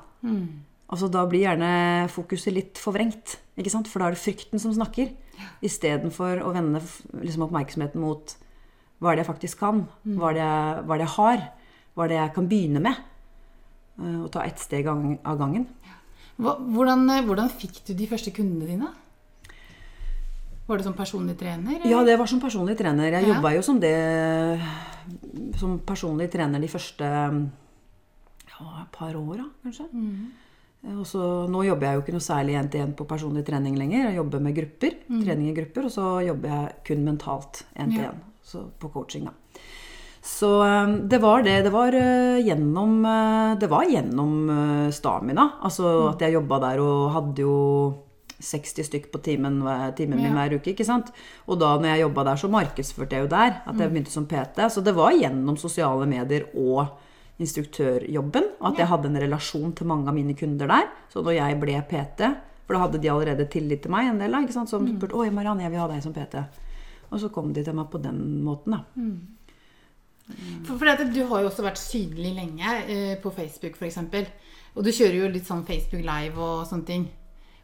[0.91, 3.37] Altså Da blir gjerne fokuset litt forvrengt.
[3.57, 3.87] ikke sant?
[3.87, 5.11] For da er det frykten som snakker.
[5.63, 6.81] Istedenfor å vende
[7.21, 8.35] liksom, oppmerksomheten mot
[9.01, 9.87] hva er det jeg faktisk kan?
[10.05, 11.45] Hva er det jeg, hva er det jeg har?
[11.95, 12.95] Hva er det jeg kan begynne med?
[13.99, 15.65] Eh, Og ta ett steg av gangen.
[16.37, 18.91] Hvordan, eh, hvordan fikk du de første kundene dine?
[20.67, 21.79] Var det som personlig trener?
[21.79, 21.89] eller?
[21.91, 23.11] Ja, det var som personlig trener.
[23.11, 23.33] Jeg Ja.
[23.33, 24.59] jobba jo som det
[25.57, 29.87] som personlig trener de første ja, par åra, kanskje.
[29.93, 30.31] Mm.
[30.99, 34.07] Og så, nå jobber jeg jo ikke noe særlig én-til-én på personlig trening lenger.
[34.09, 38.17] Jeg jobber med grupper, trening i grupper, og så jobber jeg kun mentalt én-til-én.
[38.53, 38.63] ja.
[38.79, 39.31] på coaching, da.
[40.21, 41.63] Så eh, det var det.
[41.65, 45.53] Det var eh, gjennom eh, Det var gjennom eh, Stamina.
[45.63, 47.55] Altså at jeg jobba der og hadde jo
[48.41, 49.61] 60 stykk på timen,
[49.97, 50.73] timen min hver uke.
[50.73, 51.11] ikke sant?
[51.47, 53.61] Og da når jeg jobba der, så markedsførte jeg jo der.
[53.65, 54.67] At jeg begynte som PT.
[54.73, 56.97] Så det var gjennom sosiale medier og
[57.41, 60.89] instruktørjobben at jeg hadde en relasjon til mange av mine kunder der.
[61.09, 62.31] Så når jeg ble PT,
[62.65, 64.69] for da hadde de allerede tillit til meg, en del ikke sant?
[64.69, 66.43] som spurte 'Oi, Marianne, jeg vil ha deg som PT'.
[67.11, 68.83] Og så kom de til meg på den måten, da.
[70.63, 73.97] For, for at du har jo også vært synlig lenge eh, på Facebook f.eks.
[74.75, 77.09] Og du kjører jo litt sånn Facebook Live og sånne ting.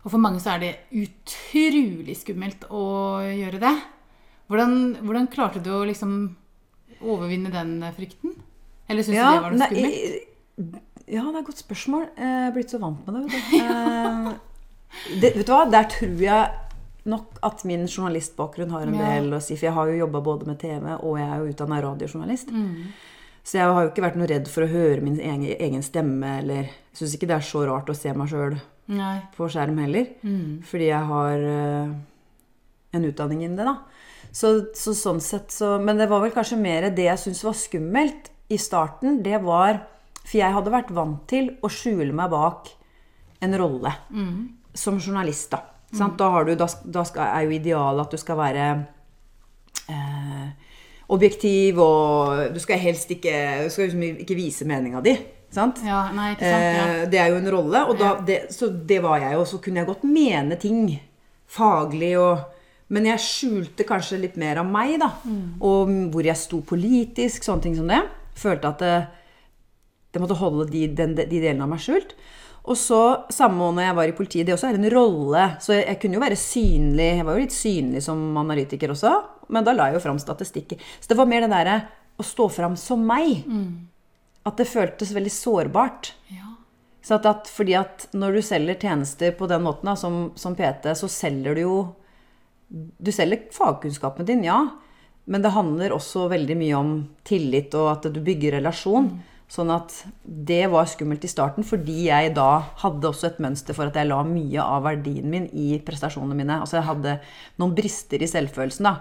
[0.08, 2.84] Og for mange så er det utrolig skummelt å
[3.28, 3.74] gjøre det.
[4.48, 6.14] Hvordan, hvordan klarte du å liksom
[7.04, 8.38] overvinne den frykten?
[8.88, 9.98] Eller syns du det var noe skummelt?
[10.00, 10.24] i-
[11.08, 12.06] ja, det er et godt spørsmål.
[12.18, 13.34] Jeg er blitt så vant med det.
[13.34, 13.58] Vet du,
[14.98, 15.66] Eh, det, vet du hva?
[15.70, 16.50] Der tror jeg
[17.12, 19.10] nok at min journalistbakgrunn har en Ja.
[19.20, 19.56] del å si.
[19.60, 22.50] For jeg har jo jobba både med TV, og jeg er jo utdanna radiojournalist.
[22.56, 22.88] Mm.
[23.44, 26.40] Så jeg har jo ikke vært noe redd for å høre min egen, egen stemme.
[26.40, 28.58] Eller syns ikke det er så rart å se meg sjøl
[28.88, 29.18] Nei.
[29.36, 30.10] på skjerm heller.
[30.24, 30.64] Mm.
[30.68, 31.94] Fordi jeg har uh,
[32.96, 33.78] en utdanning innen det, da.
[34.32, 37.56] Så, så sånn sett så Men det var vel kanskje mer det jeg syntes var
[37.58, 39.22] skummelt i starten.
[39.24, 39.80] Det var
[40.24, 42.70] For jeg hadde vært vant til å skjule meg bak
[43.44, 43.94] en rolle
[44.78, 45.62] som journalist, da.
[45.94, 46.18] Sant?
[46.20, 48.66] Da, har du, da, da skal, er jo idealet at du skal være
[49.88, 50.48] eh,
[51.16, 55.16] objektiv, og du skal helst ikke, du skal liksom ikke vise meninga di.
[55.54, 55.80] Sant?
[55.86, 56.44] Ja, nei, sant?
[56.44, 56.86] Ja.
[57.02, 59.46] Eh, det er jo en rolle, og da, det, så det var jeg jo.
[59.48, 61.00] Så kunne jeg godt mene ting
[61.48, 62.54] faglig og
[62.90, 65.10] Men jeg skjulte kanskje litt mer av meg, da.
[65.60, 67.98] Og hvor jeg sto politisk, sånne ting som det.
[68.40, 68.94] Følte at det,
[70.16, 72.14] det måtte holde de, den, de delene av meg skjult.
[72.64, 75.44] Og så, samme når jeg var i politiet, det også er en rolle.
[75.60, 77.10] Så jeg, jeg kunne jo være synlig.
[77.18, 79.12] Jeg var jo litt synlig som analytiker også,
[79.52, 80.80] men da la jeg jo fram statistikker.
[81.00, 81.78] Så det var mer det derre
[82.16, 83.44] å stå fram som meg.
[84.48, 86.14] At det føltes veldig sårbart.
[86.32, 86.48] ja.
[87.08, 90.58] Så at, at, fordi at når du selger tjenester på den måten, da, som, som
[90.58, 91.78] PT, så selger du jo
[92.68, 94.58] Du selger fagkunnskapen din, ja.
[95.24, 96.90] Men det handler også veldig mye om
[97.24, 99.08] tillit, og at du bygger relasjon.
[99.48, 103.88] Sånn at det var skummelt i starten, fordi jeg da hadde også et mønster for
[103.88, 106.60] at jeg la mye av verdien min i prestasjonene mine.
[106.60, 107.14] Altså jeg hadde
[107.64, 108.98] noen brister i selvfølelsen da,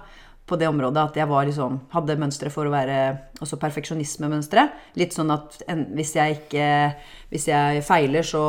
[0.46, 1.10] på det området.
[1.10, 2.98] At jeg var liksom, hadde mønstre for å være
[3.42, 4.68] også perfeksjonismemønstre.
[5.00, 6.68] Litt sånn at en, hvis jeg ikke
[7.26, 8.42] Hvis jeg feiler, så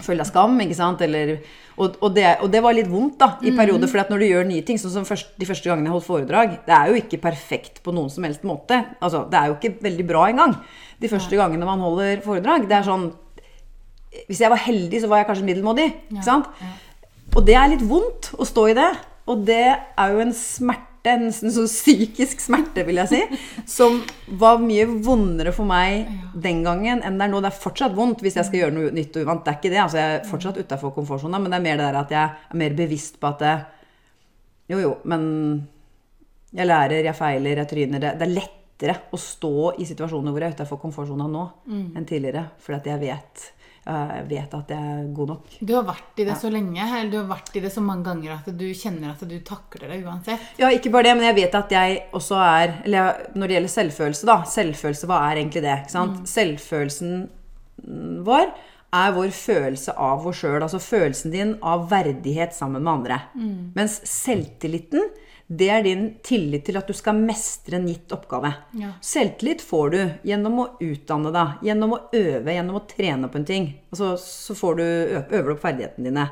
[0.00, 1.02] føler jeg skam, ikke sant?
[1.04, 1.38] Eller,
[1.76, 4.46] og, og, det, og det var litt vondt da, i perioder, for når du gjør
[4.48, 7.20] nye ting, sånn som først, de første gangene jeg holdt foredrag, det er jo ikke
[7.22, 8.78] perfekt på noen som helst måte.
[9.00, 10.56] Altså, det er jo ikke veldig bra engang,
[11.02, 12.66] de første gangene man holder foredrag.
[12.70, 13.08] Det er sånn,
[14.28, 16.52] hvis jeg var heldig, så var jeg kanskje middelmådig, ikke sant?
[17.32, 18.90] Og det er litt vondt å stå i det,
[19.30, 23.20] og det er jo en smerte nesten sånn psykisk smerte, vil jeg si,
[23.66, 23.96] som
[24.38, 26.06] var mye vondere for meg
[26.38, 27.40] den gangen enn det er nå.
[27.42, 29.42] Det er fortsatt vondt hvis jeg skal gjøre noe nytt og uvant.
[29.42, 29.80] Det er ikke det.
[29.82, 32.60] altså Jeg er fortsatt utafor komfortsona, men det er mer det der at jeg er
[32.62, 33.54] mer bevisst på at det,
[34.70, 35.24] Jo, jo, men
[36.54, 38.00] jeg lærer, jeg feiler, jeg tryner.
[38.00, 41.42] Det, det er lettere å stå i situasjoner hvor jeg er utafor komfortsona nå
[41.98, 43.44] enn tidligere, fordi at jeg vet,
[43.82, 45.54] vet at jeg er god nok.
[45.58, 48.06] Du har vært i det så lenge, eller du har vært i det så mange
[48.06, 50.52] ganger at du kjenner at du takler det uansett.
[50.60, 53.74] Ja, ikke bare det, men jeg vet at jeg også er Eller når det gjelder
[53.74, 54.36] selvfølelse, da.
[54.46, 55.78] Selvfølelse, hva er egentlig det?
[55.90, 56.22] Sant?
[56.30, 57.16] Selvfølelsen
[57.82, 58.52] mm, vår
[58.92, 60.60] er vår følelse av oss sjøl.
[60.62, 63.20] Altså følelsen din av verdighet sammen med andre.
[63.74, 65.08] Mens selvtilliten,
[65.52, 68.52] det er din tillit til at du skal mestre en gitt oppgave.
[68.78, 68.92] Ja.
[69.04, 69.98] Selvtillit får du
[70.30, 73.66] gjennom å utdanne deg, gjennom å øve, gjennom å trene på en ting.
[73.92, 76.26] Altså, så får du øver opp ferdighetene dine.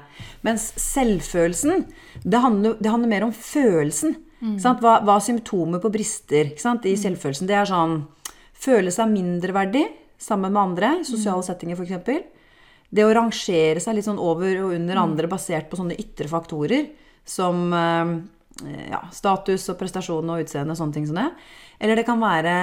[0.46, 1.84] Mens selvfølelsen,
[2.24, 4.16] det handler, det handler mer om følelsen.
[4.40, 4.56] Mm.
[4.80, 7.50] Hva, hva er symptomer på brister i selvfølelsen?
[7.50, 8.02] Det er sånn
[8.60, 9.86] Føle seg mindreverdig
[10.20, 12.26] sammen med andre, sosiale sosiale settinger f.eks.
[12.92, 16.90] Det å rangere seg litt sånn over og under andre basert på sånne ytre faktorer
[17.24, 17.72] som
[18.68, 21.28] ja, status og prestasjon og utseende og sånne ting som det.
[21.80, 22.54] Eller det kan være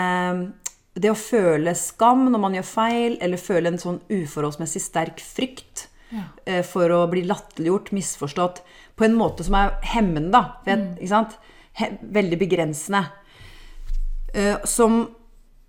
[0.98, 5.88] det å føle skam når man gjør feil, eller føle en sånn uforholdsmessig sterk frykt
[6.08, 6.24] Ja.
[6.46, 8.62] eh, for å bli latterliggjort, misforstått,
[8.96, 10.62] på en måte som er hemmende, da.
[10.64, 10.94] For mm.
[10.98, 11.38] ikke sant?
[12.02, 13.04] Veldig begrensende.
[14.34, 15.04] Eh, som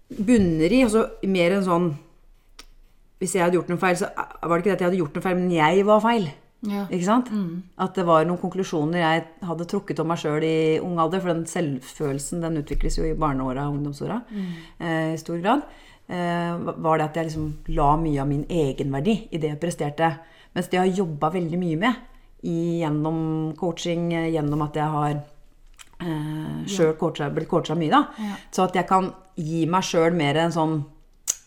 [0.09, 1.89] bunner i altså mer en sånn
[3.19, 5.17] Hvis jeg hadde gjort noe feil, så var det ikke det at jeg hadde gjort
[5.19, 6.29] noe feil, men jeg var feil.
[6.67, 6.87] Ja.
[6.91, 7.29] Ikke sant?
[7.79, 11.23] At det var noen konklusjoner jeg hadde trukket om meg sjøl i ung alder.
[11.23, 15.63] For den selvfølelsen den utvikles jo i barneåra og ungdomsåra eh, i stor grad.
[16.09, 20.13] Eh, var det at jeg liksom la mye av min egenverdi i det jeg presterte.
[20.57, 22.07] Mens det jeg har jobba veldig mye med
[22.43, 25.17] i, gjennom coaching, eh, gjennom at jeg har
[26.01, 26.95] eh, sjøl
[27.35, 28.05] blitt coacha mye, da.
[28.19, 28.37] Ja.
[28.51, 30.79] Så at jeg kan gi meg sjøl mer en sånn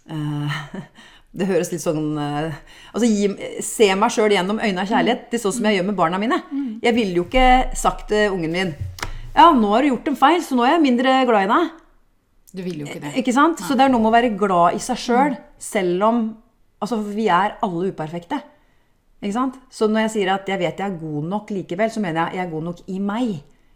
[0.07, 0.61] eh,
[1.31, 2.55] Det høres litt sånn eh,
[2.91, 3.29] Altså gi,
[3.63, 5.29] se meg sjøl gjennom øynene av kjærlighet.
[5.31, 6.41] Det er sånn som jeg gjør med barna mine.
[6.83, 7.45] Jeg ville jo ikke
[7.79, 8.73] sagt til ungen min
[9.35, 11.69] Ja, nå har du gjort en feil, så nå er jeg mindre glad i deg.
[12.51, 13.13] Du vil jo ikke det.
[13.21, 13.63] Ikke sant?
[13.63, 16.23] Så det er noe med å være glad i seg sjøl, selv om
[16.81, 18.39] Altså, vi er alle uperfekte.
[19.21, 19.59] Ikke sant?
[19.69, 22.39] Så når jeg sier at jeg vet jeg er god nok likevel, så mener jeg
[22.39, 23.35] jeg er god nok i meg.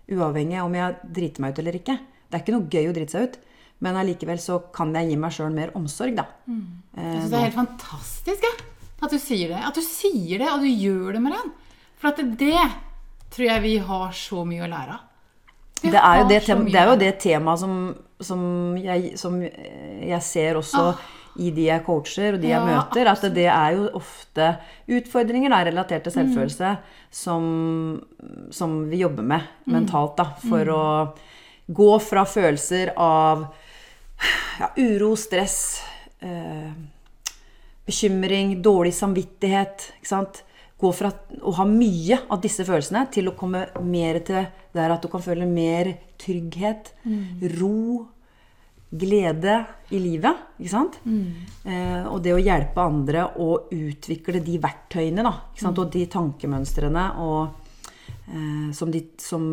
[0.10, 2.00] Uavhengig om jeg driter meg ut eller ikke.
[2.26, 3.38] Det er ikke noe gøy å drite seg ut.
[3.84, 6.26] Men allikevel så kan jeg gi meg sjøl mer omsorg, da.
[6.48, 8.62] Jeg synes det er helt fantastisk jeg,
[9.04, 9.60] at du sier det.
[9.68, 11.52] At du sier det, og du gjør det, Mariann.
[12.00, 12.62] For at det
[13.36, 15.04] tror jeg vi har så mye å lære av.
[15.86, 17.74] Det er det, tema, det, er jo det temaet som,
[18.24, 18.42] som,
[18.80, 20.86] jeg, som jeg ser også
[21.44, 22.70] i de jeg coacher og de jeg Ah.
[22.72, 24.48] Ja, møter, at det er jo ofte
[24.88, 26.72] utfordringer da, relatert til selvfølelse
[27.12, 27.44] som,
[28.56, 29.74] som vi jobber med Mm.
[29.74, 30.16] mentalt.
[30.18, 30.84] Da, for å
[31.68, 33.48] gå fra følelser av
[34.60, 35.82] ja, uro, stress,
[36.20, 36.72] eh,
[37.86, 39.92] bekymring, dårlig samvittighet.
[40.00, 40.44] Ikke sant?
[40.80, 44.44] Gå fra å ha mye av disse følelsene til å komme mer til
[44.76, 46.92] der at du kan føle mer trygghet,
[47.56, 48.08] ro,
[48.92, 50.42] glede i livet.
[50.60, 51.00] Ikke sant?
[51.06, 55.80] Eh, og det å hjelpe andre å utvikle de verktøyene da, ikke sant?
[55.80, 57.62] og de tankemønstrene og,
[58.74, 59.44] som, de, som,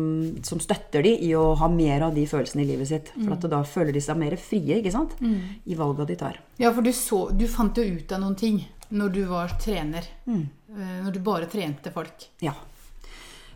[0.43, 3.11] som støtter de i å ha mer av de følelsene i livet sitt.
[3.15, 5.13] For at da føler de seg mer frie ikke sant?
[5.21, 6.39] i valga de tar.
[6.57, 10.05] Ja, for du, så, du fant jo ut av noen ting når du var trener.
[10.25, 10.43] Mm.
[10.73, 12.27] Eh, Når du bare trente folk.
[12.41, 12.53] Ja.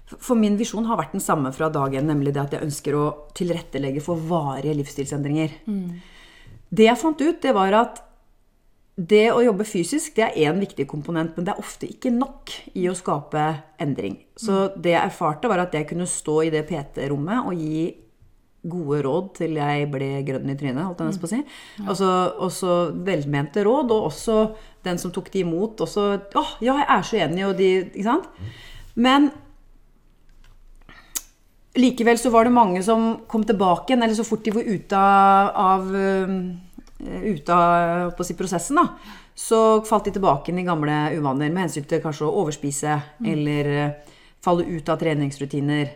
[0.08, 2.96] For min visjon har vært den samme fra dag én, nemlig det at jeg ønsker
[2.96, 5.58] å tilrettelegge for varige livsstilsendringer.
[6.70, 8.04] Det jeg fant ut, det var at
[8.98, 12.50] det å jobbe fysisk det er én viktig komponent, men det er ofte ikke nok
[12.74, 13.44] i å skape
[13.84, 14.18] endring.
[14.34, 17.86] Så det jeg erfarte, var at jeg kunne stå i det PT-rommet og gi
[18.68, 21.42] gode råd til jeg ble grønn i trynet, holdt jeg nesten på å si.
[21.86, 22.12] Altså,
[22.48, 24.38] også velmente råd, og også
[24.88, 25.86] den som tok de imot.
[25.86, 28.26] Også 'Å, ja, jeg er så enig', og de Ikke sant?
[28.96, 29.32] Men
[31.76, 34.98] likevel så var det mange som kom tilbake igjen, eller så fort de var ute
[34.98, 35.92] av, av
[37.00, 38.88] ute av si, prosessen, da,
[39.38, 43.70] så falt de tilbake inn i gamle uvaner med hensyn til kanskje å overspise eller
[43.74, 45.92] øh, falle ut av treningsrutiner.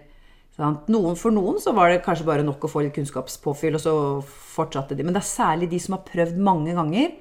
[0.61, 3.93] Noen, for noen så var det kanskje bare nok å få litt kunnskapspåfyll, og så
[4.53, 5.05] fortsatte de.
[5.07, 7.15] Men det er særlig de som har prøvd mange ganger,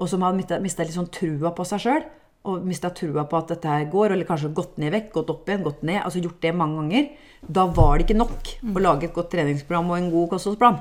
[0.00, 2.06] og som har mista litt sånn trua på seg sjøl.
[2.48, 5.50] Og mista trua på at dette her går, eller kanskje gått ned vekk, gått opp
[5.50, 5.98] igjen, gått ned.
[6.00, 7.10] Altså gjort det mange ganger.
[7.44, 10.80] Da var det ikke nok å lage et godt treningsprogram og en god kostholdsplan.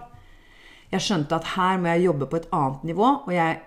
[0.89, 3.59] Jeg skjønte at her må jeg jobbe på et annet nivå, og jeg,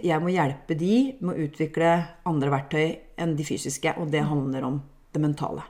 [0.00, 1.94] jeg må hjelpe de med å utvikle
[2.28, 2.86] andre verktøy
[3.20, 4.78] enn de fysiske, og det handler om
[5.12, 5.66] det mentale.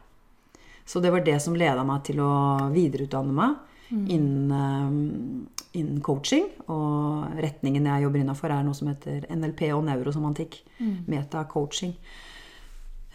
[0.86, 2.30] Så det var det som leda meg til å
[2.70, 3.56] videreutdanne meg
[3.90, 6.46] innen, eh, innen coaching.
[6.70, 10.60] Og retningen jeg jobber innafor, er noe som heter NLP og neurosemantikk.
[11.10, 11.96] Meta-coaching.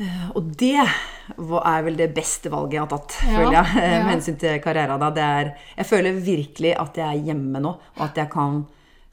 [0.02, 4.04] Eh, Og det er vel det beste valget jeg har tatt, Ja, føler jeg, ja.
[4.06, 5.00] med hensyn til karrieren.
[5.00, 5.10] da.
[5.14, 8.64] Det er, jeg føler virkelig at jeg er hjemme nå, og at jeg kan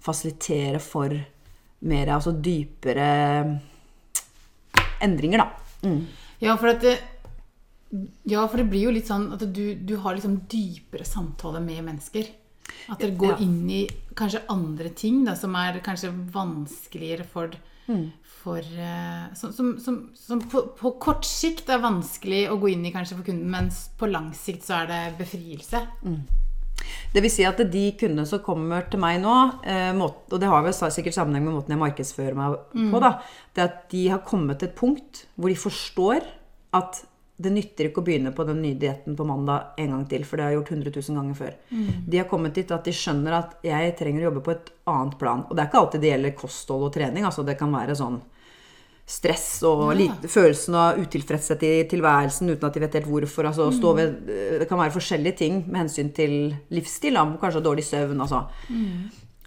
[0.01, 1.12] fasilitere for
[1.83, 3.61] mer, altså dypere
[5.03, 5.88] endringer, da.
[5.88, 6.01] Mm.
[6.42, 6.96] Ja, for at det,
[8.31, 11.85] ja, for det blir jo litt sånn at du, du har liksom dypere samtaler med
[11.87, 12.27] mennesker.
[12.90, 13.38] At dere går Ja.
[13.44, 13.83] inn i
[14.14, 17.50] kanskje andre ting da, som er kanskje vanskeligere for,
[17.88, 18.11] Mm.
[18.42, 22.85] for eh, Som, som, som, som på, på kort sikt er vanskelig å gå inn
[22.85, 25.81] i kanskje for kunden, mens på lang sikt så er det befrielse.
[27.12, 30.62] Det vil si at de kundene som kommer til meg nå, eh, og det har
[30.62, 32.59] vel sikkert sammenheng med måten jeg markedsfører meg
[32.92, 33.14] på, da,
[33.57, 36.28] det at de har kommet til et punkt hvor de forstår
[36.78, 37.00] at
[37.38, 40.37] det nytter ikke å begynne på den nye dietten på mandag en gang til, for
[40.37, 41.53] det har jeg gjort 100 000 ganger før.
[42.11, 45.14] De har kommet dit at de skjønner at jeg trenger å jobbe på et annet
[45.20, 45.44] plan.
[45.46, 47.24] Og det er ikke alltid det gjelder kosthold og trening.
[47.29, 48.18] altså Det kan være sånn
[49.09, 49.94] stress og Ja.
[50.03, 53.46] lite, følelsen av utilfredshet i tilværelsen uten at de vet helt hvorfor.
[53.48, 54.27] Altså, stå ved,
[54.61, 56.35] det kan være forskjellige ting med hensyn til
[56.70, 57.14] livsstil.
[57.14, 58.20] Da, kanskje dårlig søvn.
[58.20, 58.42] Altså.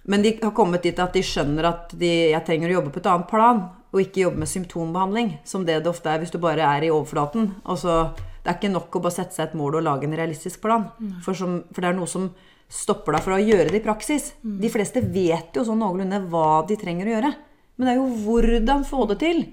[0.08, 2.98] Men de har kommet dit at de skjønner at de, jeg trenger å jobbe på
[3.04, 6.38] et annet plan, og ikke jobbe med symptombehandling, som det det ofte er hvis du
[6.40, 7.50] bare er i overflaten.
[7.68, 10.62] Altså, det er ikke nok å bare sette seg et mål og lage en realistisk
[10.64, 10.88] plan.
[11.24, 12.30] For, som, for det er noe som
[12.72, 14.32] stopper deg fra å gjøre det i praksis.
[14.40, 17.32] De fleste vet jo sånn noenlunde hva de trenger å gjøre.
[17.76, 19.44] Men det er jo hvordan få det til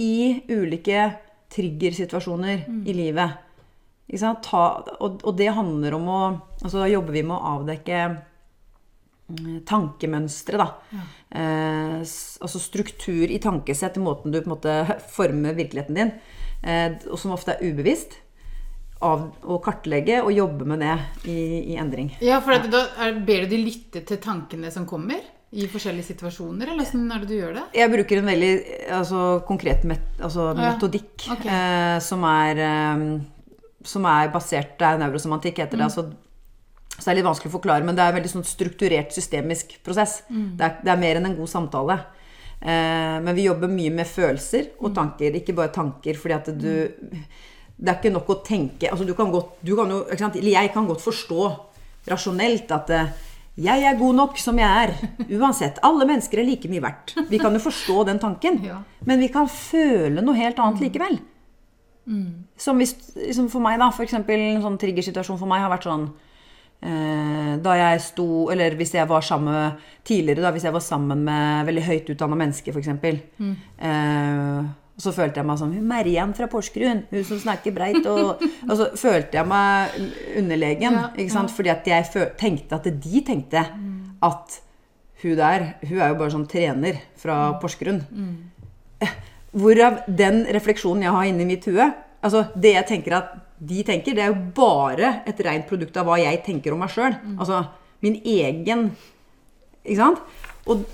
[0.00, 0.14] i
[0.48, 1.10] ulike
[1.54, 3.40] triggersituasjoner i livet.
[4.44, 4.62] Ta,
[4.98, 6.20] og, og det handler om å
[6.60, 8.18] altså Da jobber vi med å avdekke mm,
[9.68, 10.66] tankemønstre, da.
[11.30, 14.76] Eh, altså struktur i tankesett, i måten du på en måte
[15.16, 16.12] former virkeligheten din,
[16.62, 18.20] eh, og som ofte er ubevisst.
[19.04, 20.94] Av å kartlegge og jobbe med det
[21.28, 21.34] i,
[21.74, 22.14] i endring.
[22.24, 25.18] Ja, for at da er, ber du de lytte til tankene som kommer
[25.54, 27.64] i forskjellige situasjoner, eller hvordan er det du gjør det?
[27.76, 28.52] Jeg bruker en veldig
[28.96, 31.50] altså, konkret met, altså, Ja, metodikk okay.
[31.52, 33.04] eh, som, er, eh,
[33.92, 35.90] som er basert Det er neurosemantikk, heter det.
[35.90, 36.08] Altså,
[36.94, 39.74] så det er litt vanskelig å forklare, men det er en veldig sånn strukturert, systemisk
[39.84, 40.20] prosess.
[40.28, 41.98] Det, er, det er mer enn en god samtale.
[42.60, 46.16] Eh, men vi jobber mye med følelser og tanker, ikke bare tanker.
[46.16, 46.70] fordi at du
[47.74, 50.86] Det er ikke nok å tenke altså du kan godt, du kan jo, Jeg kan
[50.86, 51.48] godt forstå
[52.06, 53.12] rasjonelt at eh,
[53.56, 54.94] jeg er god nok som jeg er.
[55.38, 55.78] Uansett.
[55.82, 57.14] Alle mennesker er like mye verdt.
[57.30, 58.58] Vi kan jo forstå den tanken.
[58.70, 58.82] Ja.
[59.06, 61.18] Men vi kan føle noe helt annet likevel.
[62.56, 65.86] Som hvis, liksom for meg, da, for eksempel en sånn triggersituasjon for meg har vært
[65.86, 66.08] sånn
[66.84, 71.68] Da jeg sto Eller hvis jeg var sammen tidligere, da, hvis jeg var sammen med
[71.68, 72.90] veldig høyt utdanna mennesker, f.eks.
[73.40, 73.54] Mm.
[73.88, 74.66] Eh,
[75.00, 78.04] så følte jeg meg som hun Merjan fra Porsgrunn, hun som snakker breit.
[78.06, 79.96] Og, og så følte jeg meg
[80.42, 80.98] underlegen.
[81.00, 81.54] Ja, ikke sant?
[81.54, 83.64] Fordi at jeg tenkte at de tenkte
[84.24, 84.60] at
[85.24, 88.04] hun der, hun er jo bare sånn trener fra Porsgrunn.
[89.54, 91.92] Hvorav den refleksjonen jeg har inni mitt hue
[92.24, 93.32] Altså, det jeg tenker at
[93.68, 96.92] de tenker, det er jo bare et rent produkt av hva jeg tenker om meg
[96.92, 97.16] sjøl.
[97.38, 97.64] Altså
[98.04, 98.90] min egen
[99.84, 100.20] Ikke sant?
[100.68, 100.84] Og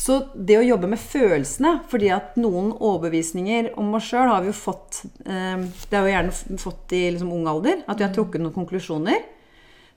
[0.00, 4.48] så det å jobbe med følelsene fordi at noen overbevisninger om oss sjøl har vi
[4.48, 7.82] jo fått eh, Det har vi gjerne fått i liksom ung alder.
[7.84, 9.20] At vi har trukket noen konklusjoner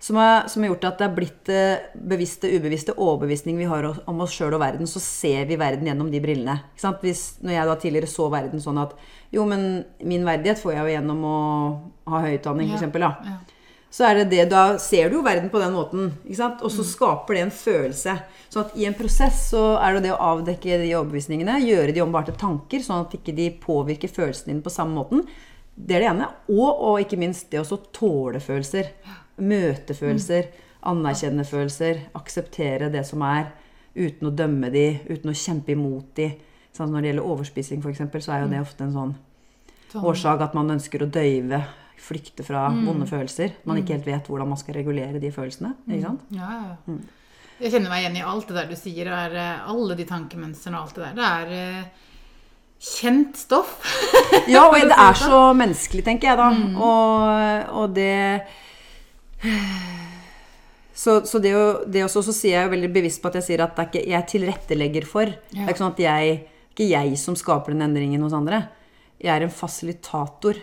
[0.04, 3.86] som har, som har gjort at det er blitt eh, bevisste, ubevisste overbevisninger vi har
[3.88, 4.90] om oss sjøl og verden.
[4.90, 6.58] Så ser vi verden gjennom de brillene.
[7.00, 8.98] Hvis, når jeg da tidligere så verden sånn at
[9.34, 11.38] jo, men min verdighet får jeg jo gjennom å
[12.12, 13.38] ha høy utdanning, Ja, da ja.
[13.96, 16.12] så er det det, da ser du jo verden på den måten.
[16.26, 16.68] ikke sant?
[16.68, 18.18] Og så skaper det en følelse.
[18.52, 22.04] Så at i en prosess så er det det å avdekke de overbevisningene, gjøre de
[22.04, 25.24] om bare til tanker, sånn at ikke de påvirker følelsene dine på samme måten.
[25.74, 26.32] Det er det ene.
[26.52, 28.92] Og, og ikke minst det å tåle følelser.
[29.38, 30.50] Møte følelser.
[30.86, 32.02] Anerkjenne følelser.
[32.20, 33.52] Akseptere det som er.
[33.96, 36.32] Uten å dømme de, uten å kjempe imot de.
[36.74, 39.16] Sånn, når det gjelder overspising, f.eks., så er jo det ofte en sånn
[39.94, 40.06] Sånn.
[40.10, 41.60] årsak at man ønsker å døyve,
[42.04, 43.52] flykte fra vonde følelser.
[43.70, 45.76] Man ikke helt vet hvordan man skal regulere de følelsene.
[45.88, 46.24] ikke sant?
[46.34, 47.04] Ja, ja, Mm.
[47.62, 49.06] Jeg kjenner meg igjen i alt det der du sier.
[49.06, 51.14] Det er, eh, alle de tankemønstrene og alt det der.
[51.16, 51.84] Det er eh,
[52.82, 53.78] kjent stoff.
[54.50, 56.50] Ja, og det er så menneskelig, tenker jeg da.
[56.82, 58.42] Og, og det
[60.94, 63.46] Så, så det, å, det også, så sier jeg jo veldig bevisst på at jeg
[63.48, 65.32] sier at det er ikke jeg tilrettelegger for.
[65.50, 66.36] Det er ikke sånn at jeg
[66.70, 68.60] ikke jeg som skaper den endringen hos andre.
[69.18, 70.60] Jeg er en fasilitator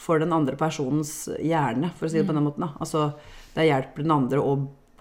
[0.00, 2.64] for den andre personens hjerne, for å si det på den måten.
[2.64, 2.70] Da.
[2.80, 3.02] Altså,
[3.54, 4.54] det hjelper den andre å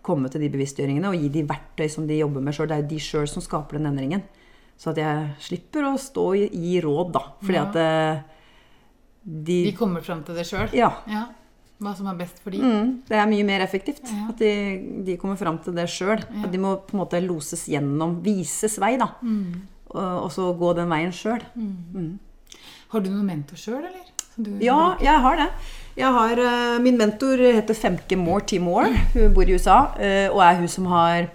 [0.04, 2.68] komme til de bevisstgjøringene og gi de verktøy som de jobber med sjøl.
[2.68, 4.26] Det er jo de sjøl som skaper den endringen.
[4.76, 7.24] Så at jeg slipper å stå i, gi råd, da.
[7.40, 7.64] Fordi Ja.
[7.70, 8.20] at eh,
[9.24, 10.68] de De kommer fram til det sjøl.
[10.76, 10.92] Ja.
[11.08, 11.24] Ja.
[11.84, 12.62] Hva som er best for de.
[12.64, 14.04] Mm, det er mye mer effektivt.
[14.08, 14.30] Ja.
[14.32, 14.54] At de,
[15.08, 16.24] de kommer fram til det sjøl.
[16.24, 16.46] Ja.
[16.48, 19.12] At de må på en måte loses gjennom, vises vei, da.
[19.22, 19.62] Mm.
[19.94, 21.44] Og, og så gå den veien sjøl.
[22.94, 24.10] Har du noen mentor sjøl, eller?
[24.64, 25.48] Ja, jeg har det.
[25.94, 28.58] Jeg har, uh, min mentor heter Femke Moore T.
[28.62, 28.90] Moore.
[29.14, 31.30] Hun bor i USA, uh, og er hun som har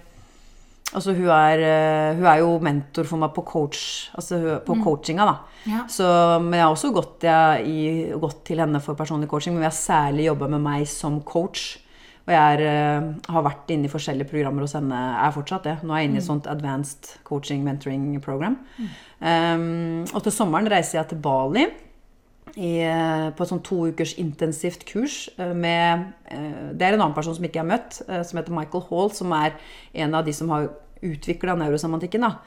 [0.96, 3.80] Altså, hun er, eh, hun er jo mentor for meg på coach,
[4.16, 5.64] altså på coachinga, da.
[5.68, 5.82] Ja.
[5.90, 6.06] Så,
[6.40, 7.82] men jeg har også gått, jeg, i,
[8.16, 11.74] gått til henne for personlig coaching, men vi har særlig jobba med meg som coach.
[12.28, 15.76] Og jeg er, eh, har vært inne i forskjellige programmer hos henne, er fortsatt det.
[15.82, 18.56] Nå er jeg inne i et sånt advanced coaching mentoring program.
[19.18, 21.64] Um, og til sommeren reiser jeg til Bali
[22.56, 27.02] i, eh, på et sånn to ukers intensivt kurs eh, med eh, Det er en
[27.02, 29.58] annen person som ikke jeg har møtt, som heter Michael Hall, som er
[29.94, 30.70] en av de som har
[31.04, 32.24] utvikla neurosemantikken.
[32.26, 32.38] da.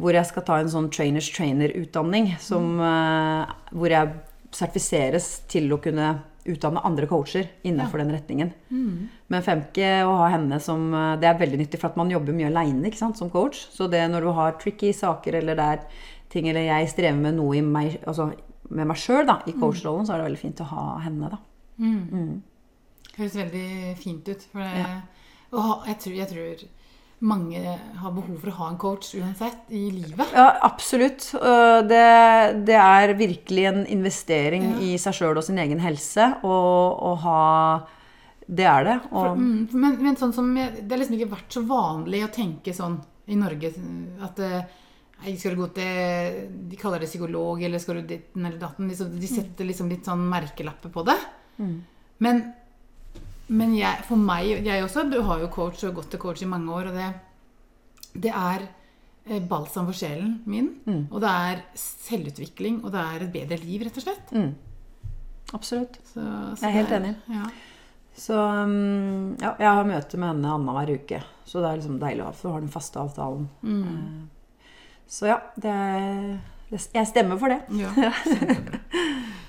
[0.00, 3.46] Hvor jeg skal ta en sånn trainers trainer-utdanning, Mm.
[3.70, 4.14] hvor jeg
[4.50, 8.52] sertifiseres til å kunne utdanne andre coacher innenfor den retningen.
[9.28, 12.48] Men Femke, å ha henne som Det er veldig nyttig, for at man jobber mye
[12.50, 13.66] aleine som coach.
[13.70, 15.80] Så det når du har tricky saker, eller det er
[16.30, 18.32] ting, eller jeg strever med noe i meg, altså,
[18.70, 21.38] med meg sjøl i coachrollen, så er det veldig fint å ha henne, da.
[23.16, 23.68] Høres veldig
[24.00, 24.42] fint ut.
[24.52, 24.96] For det,
[25.52, 26.64] og å, jeg, tror, jeg tror
[27.26, 27.60] mange
[28.02, 30.32] har behov for å ha en coach uansett i livet.
[30.36, 31.30] Ja, absolutt.
[31.38, 32.02] Øh, Det,
[32.68, 34.78] det er virkelig en investering Ja.
[34.84, 37.86] i seg sjøl og sin egen helse å, ha
[38.46, 38.98] Det er det.
[39.10, 42.28] Og, Mm, men, men sånn som jeg, det har liksom ikke vært så vanlig å
[42.30, 43.72] tenke sånn i Norge
[44.22, 44.85] at eh, Nei,
[45.24, 48.88] skal du gå til De kaller det psykolog, eller skal du ditten eller datten?
[48.90, 51.16] Liksom, de setter liksom litt sånn merkelapper på det.
[52.18, 52.42] Men,
[53.48, 56.50] men jeg, for meg Jeg også du har jo coach og gått til coach i
[56.50, 57.08] mange år, og det,
[58.26, 58.66] det er
[59.26, 60.70] eh, balsam for sjelen min.
[61.10, 64.32] Og det er selvutvikling, og det er et bedre liv, rett og slett.
[64.36, 64.52] mm,
[65.56, 65.98] absolutt.
[66.12, 67.16] Så, så Jeg er helt det enig.
[67.32, 67.48] Ja.
[68.16, 71.18] Så um, ja, jeg har møte med henne annenhver uke.
[71.44, 73.48] Så det er liksom deilig for hun har den faste avtalen.
[73.64, 74.35] Eh,
[75.08, 75.74] Så ja, det
[76.66, 77.62] det, jeg stemmer for det.
[77.78, 77.92] Ja.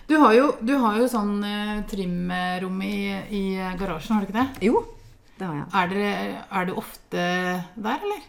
[0.07, 3.41] Du har jo, du har jo sånn eh, trimrom i, i
[3.75, 4.67] garasjen, har du ikke det?
[4.69, 4.79] Jo,
[5.35, 5.65] det har jeg.
[5.67, 7.25] Er, dere, er du ofte
[7.75, 8.21] der, eller?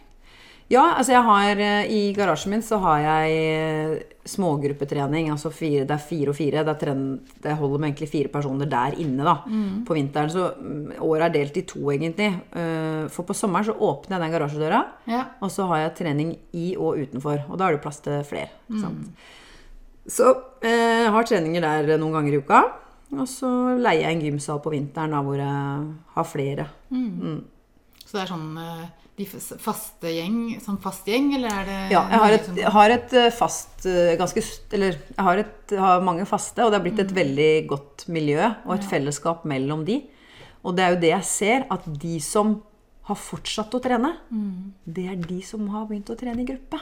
[0.67, 5.27] Ja, altså jeg har eh, I garasjen min så har jeg eh, smågruppetrening.
[5.33, 6.63] Altså fire, det er fire og fire.
[6.65, 7.01] Det, er tren,
[7.43, 9.35] det holder med egentlig fire personer der inne da,
[9.87, 10.29] på vinteren.
[10.33, 12.29] Så mm, året er delt i to, egentlig.
[12.53, 15.23] Eh, For på sommeren så åpner jeg den garasjedøra, Ja.
[15.41, 17.45] og så har jeg trening i og utenfor.
[17.49, 18.49] Og da er det plass til flere.
[18.69, 19.09] Mm.
[20.09, 20.29] Så
[20.65, 22.61] eh, jeg har treninger der noen ganger i uka.
[23.17, 23.49] Og så
[23.81, 26.67] leier jeg en gymsal på vinteren da, hvor jeg har flere.
[28.05, 28.85] Så det er sånn eh,
[29.19, 32.93] de faste gjeng, sånn fast gjeng, eller er det Ja, jeg har et, jeg har
[32.93, 34.43] et eh, fast eh, ganske,
[34.77, 38.39] Eller jeg har, et, har mange faste, og det har blitt et veldig godt miljø
[38.47, 40.01] og et fellesskap mellom de.
[40.63, 42.57] Og det er jo det jeg ser, at de som
[43.09, 44.13] har fortsatt å trene,
[44.85, 46.79] det er de som har begynt å trene i gruppe.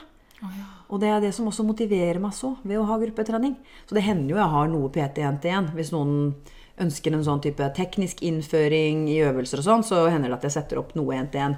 [0.91, 3.55] Og det er det som også motiverer meg så ved å ha gruppetrening.
[3.87, 5.71] Så det hender jo jeg har noe PT 1-til-1.
[5.77, 6.35] Hvis noen
[6.79, 10.55] ønsker en sånn type teknisk innføring i øvelser og sånn, så hender det at jeg
[10.59, 11.57] setter opp noe 1-til-1.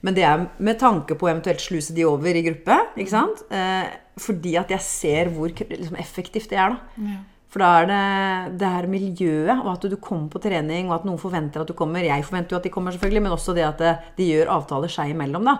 [0.00, 2.78] Men det er med tanke på eventuelt sluse de over i gruppe.
[2.96, 3.44] ikke sant?
[3.52, 6.76] Eh, fordi at jeg ser hvor liksom, effektivt det er.
[6.76, 7.06] da.
[7.06, 7.18] Ja.
[7.56, 11.04] For da er det det her miljøet, og at du kommer på trening, og at
[11.08, 12.04] noen forventer at du kommer.
[12.04, 13.80] Jeg forventer jo at de kommer, selvfølgelig, men også det at
[14.18, 15.44] de gjør avtaler seg imellom.
[15.46, 15.54] da.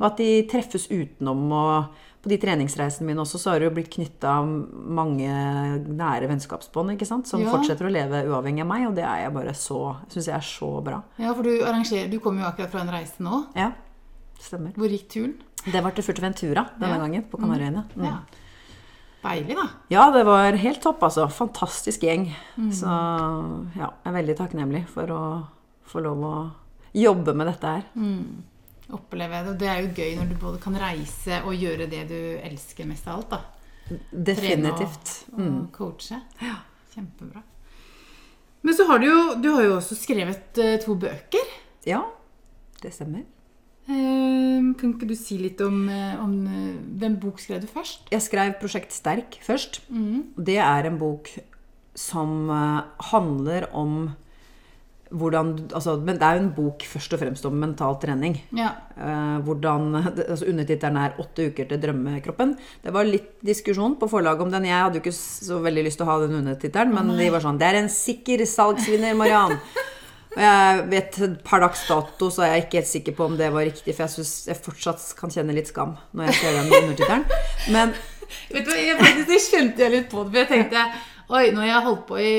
[0.00, 1.52] Og at de treffes utenom.
[1.52, 5.28] og på de treningsreisene mine også, så har det jo blitt knytta mange
[5.86, 7.26] nære vennskapsbånd ikke sant?
[7.30, 7.50] som Ja.
[7.52, 10.40] fortsetter å leve uavhengig av meg, og det er jeg bare så, synes jeg er
[10.40, 11.02] så bra.
[11.18, 13.46] ja, for du arrangerer Du kommer jo akkurat fra en reise nå.
[13.54, 13.72] Ja,
[14.40, 14.72] stemmer.
[14.74, 15.34] Hvor gikk turen?
[15.64, 16.98] Det var til Fuerteventura denne Ja.
[16.98, 17.84] gangen, på Kanariøyene.
[17.96, 18.04] Mm.
[18.04, 18.18] Ja.
[19.22, 19.68] Deilig, da.
[19.90, 21.28] Ja, det var helt topp, altså.
[21.30, 22.32] Fantastisk gjeng.
[22.56, 22.70] Mm.
[22.72, 22.86] Så
[23.76, 25.46] ja, jeg er veldig takknemlig for å
[25.86, 26.50] få lov å
[26.94, 27.82] jobbe med dette her.
[27.96, 28.42] Mm.
[28.96, 29.52] Oppleve det.
[29.52, 32.18] Og det er jo gøy når du både kan reise og gjøre det du
[32.48, 33.30] elsker mest av alt.
[33.30, 33.40] da.
[34.12, 35.14] Definitivt.
[35.28, 35.58] Trene og, Mm.
[35.60, 36.20] og coache.
[36.94, 37.42] Kjempebra.
[38.62, 41.52] Men så har du jo, du har jo også skrevet uh, to bøker.
[41.86, 42.02] Ja,
[42.82, 43.22] det stemmer.
[43.88, 48.10] Uh, kan ikke du si litt om, eh, om uh, hvem bok skrev du først?
[48.12, 49.80] Jeg skrev Prosjekt Sterk først.
[49.88, 50.34] Mm.
[50.36, 51.30] Det er en bok
[51.98, 52.48] som
[53.10, 54.10] handler om
[55.10, 58.36] hvordan altså, Men det er jo en bok først og fremst om mental trening.
[58.56, 58.70] Ja.
[58.96, 59.90] Eh, hvordan,
[60.28, 62.56] altså Undertittelen er 'Åtte uker til drømmekroppen'.
[62.84, 64.64] Det var litt diskusjon på forlaget om den.
[64.64, 67.40] Jeg hadde jo ikke så veldig lyst til å ha den undertittelen, men de var
[67.40, 69.58] sånn 'Det er en sikker salgsvinner, Mariann'.
[70.36, 73.36] Og jeg vet et par dags dato så er jeg ikke helt sikker på om
[73.36, 76.52] det var riktig, for jeg syns jeg fortsatt kan kjenne litt skam når jeg ser
[76.52, 77.24] den undertittelen.
[77.74, 77.94] Men
[78.52, 80.84] Vet du hva, jeg faktisk det skjønte jeg litt på det, for jeg tenkte
[81.28, 82.32] Oi, nå har jeg holdt på i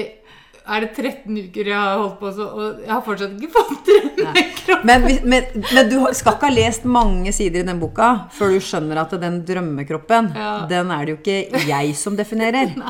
[0.69, 3.89] er det 13 uker jeg har holdt på, så, og jeg har fortsatt ikke fått
[3.89, 4.83] drømmekropp.
[4.85, 5.43] Men, hvis- men,
[5.73, 9.15] men du skal ikke ha lest mange sider i den boka før du skjønner at
[9.21, 10.65] den drømmekroppen, Ja.
[10.69, 12.75] den er det jo ikke jeg som definerer.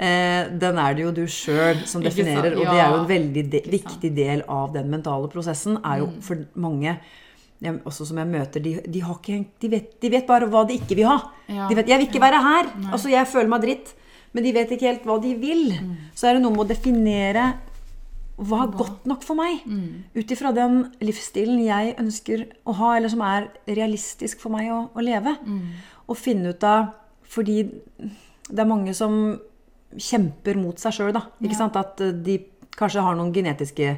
[0.00, 2.58] Eh, den er det jo du sjøl som definerer, ja.
[2.62, 5.76] og det er jo en veldig de, viktig del av den mentale prosessen.
[5.84, 6.22] er jo Mm.
[6.22, 6.94] for mange
[7.60, 10.62] jeg, også som jeg møter, de, de, har ikke, de, vet, de vet bare hva
[10.66, 11.18] de ikke vil ha.
[11.52, 11.68] Ja.
[11.68, 12.92] De vet, 'Jeg vil ikke være her'.
[12.94, 13.92] Altså, jeg føler meg dritt.
[14.34, 15.72] Men de vet ikke helt hva de vil.
[15.74, 15.96] Mm.
[16.14, 17.48] Så er det noe med å definere
[18.40, 19.66] hva er godt nok for meg?
[19.68, 20.06] Mm.
[20.16, 24.86] Ut ifra den livsstilen jeg ønsker å ha, eller som er realistisk for meg å,
[24.96, 25.34] å leve.
[25.44, 25.66] Mm.
[26.08, 26.96] Og finne ut av
[27.30, 29.12] Fordi det er mange som
[29.94, 31.28] kjemper mot seg sjøl, da.
[31.38, 31.76] Ikke sant?
[31.78, 32.40] At de
[32.74, 33.92] kanskje har noen genetiske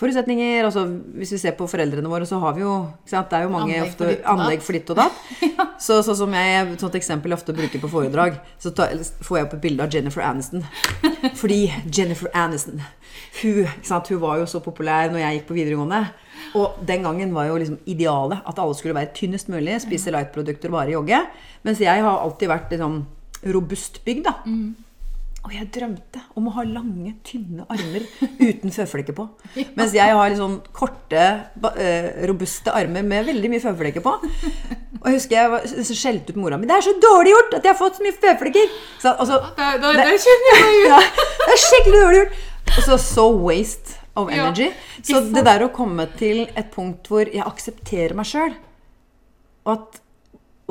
[0.00, 0.64] forutsetninger.
[0.66, 0.84] Altså,
[1.18, 2.74] hvis vi ser på foreldrene våre, så har vi jo?
[3.08, 4.30] Det er jo mange Anlegg ofte for datt.
[4.34, 5.22] anlegg for ditt og datt.
[5.86, 8.86] Så sånn som jeg, et sånt eksempel jeg ofte bruker på foredrag, så ta,
[9.26, 10.62] får jeg opp et bilde av Jennifer Aniston.
[11.40, 12.78] Fordi Jennifer Aniston
[13.40, 16.04] hun, hun var jo så populær når jeg gikk på videregående.
[16.58, 20.70] Og den gangen var jo liksom idealet at alle skulle være tynnest mulig, spise light-produkter
[20.70, 21.18] og bare jogge.
[21.66, 23.02] Mens jeg har alltid vært liksom
[23.54, 24.34] robust bygd, da.
[25.42, 28.04] Og jeg drømte om å ha lange, tynne armer
[28.38, 29.24] uten føflekker på.
[29.74, 31.24] Mens jeg har liksom korte,
[31.74, 34.12] eh, robuste armer med veldig mye føflekker på.
[35.00, 36.68] Og jeg husker jeg skjelte ut mora mi.
[36.70, 39.66] 'Det er så dårlig gjort at jeg har fått så mye føflekker!' Så, altså, så,
[39.82, 41.00] det, det, da kjenner jeg meg ja,
[41.42, 42.38] det er skikkelig dårlig gjort.
[42.72, 44.68] Og så so waste of energy.
[44.70, 48.54] Ja, Så det der å komme til et punkt hvor jeg aksepterer meg sjøl,
[49.66, 50.00] og at,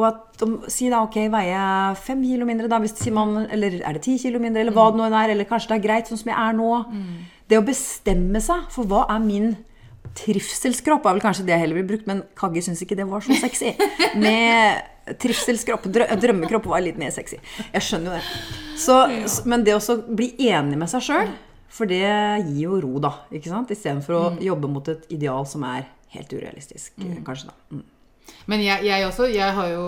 [0.01, 3.43] og at om, Si da, ok, veier jeg fem kilo mindre, da, hvis sier man,
[3.45, 5.85] eller er det ti kilo mindre, eller hva det nå er, eller kanskje det er
[5.85, 6.71] greit sånn som jeg er nå.
[7.51, 9.51] Det å bestemme seg for hva er min
[10.17, 13.23] trivselskropp, er vel kanskje det jeg heller ville brukt, men Kagge syns ikke det var
[13.23, 13.71] så sexy.
[14.19, 15.85] Med trivselskropp.
[15.93, 17.39] Drø drømmekropp var litt mer sexy.
[17.71, 18.75] Jeg skjønner jo det.
[18.81, 18.97] Så,
[19.49, 21.31] men det å bli enig med seg sjøl,
[21.71, 23.13] for det gir jo ro, da.
[23.31, 23.71] ikke sant?
[23.71, 26.97] Istedenfor å jobbe mot et ideal som er helt urealistisk,
[27.27, 27.51] kanskje.
[27.53, 27.77] da.
[27.77, 27.87] Mm.
[28.51, 29.85] Men jeg, jeg også, jeg har jo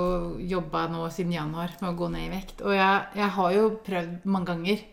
[0.50, 2.64] jobba nå siden januar med å gå ned i vekt.
[2.64, 4.84] Og jeg, jeg har jo prøvd mange ganger.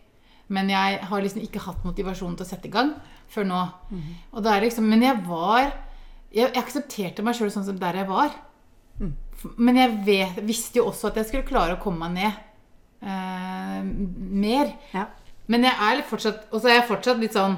[0.51, 2.93] Men jeg har liksom ikke hatt motivasjon til å sette i gang
[3.31, 3.61] før nå.
[4.35, 5.71] Og det er liksom, Men jeg var
[6.31, 8.35] Jeg, aksepterte meg sjøl sånn som der jeg var.
[8.99, 9.15] Mm.
[9.57, 12.51] Men jeg vet, visste jo også at jeg skulle klare å komme meg ned
[13.03, 14.71] eh, mer.
[14.93, 15.07] Ja.
[15.51, 17.57] Men jeg er fortsatt Og så er jeg fortsatt litt sånn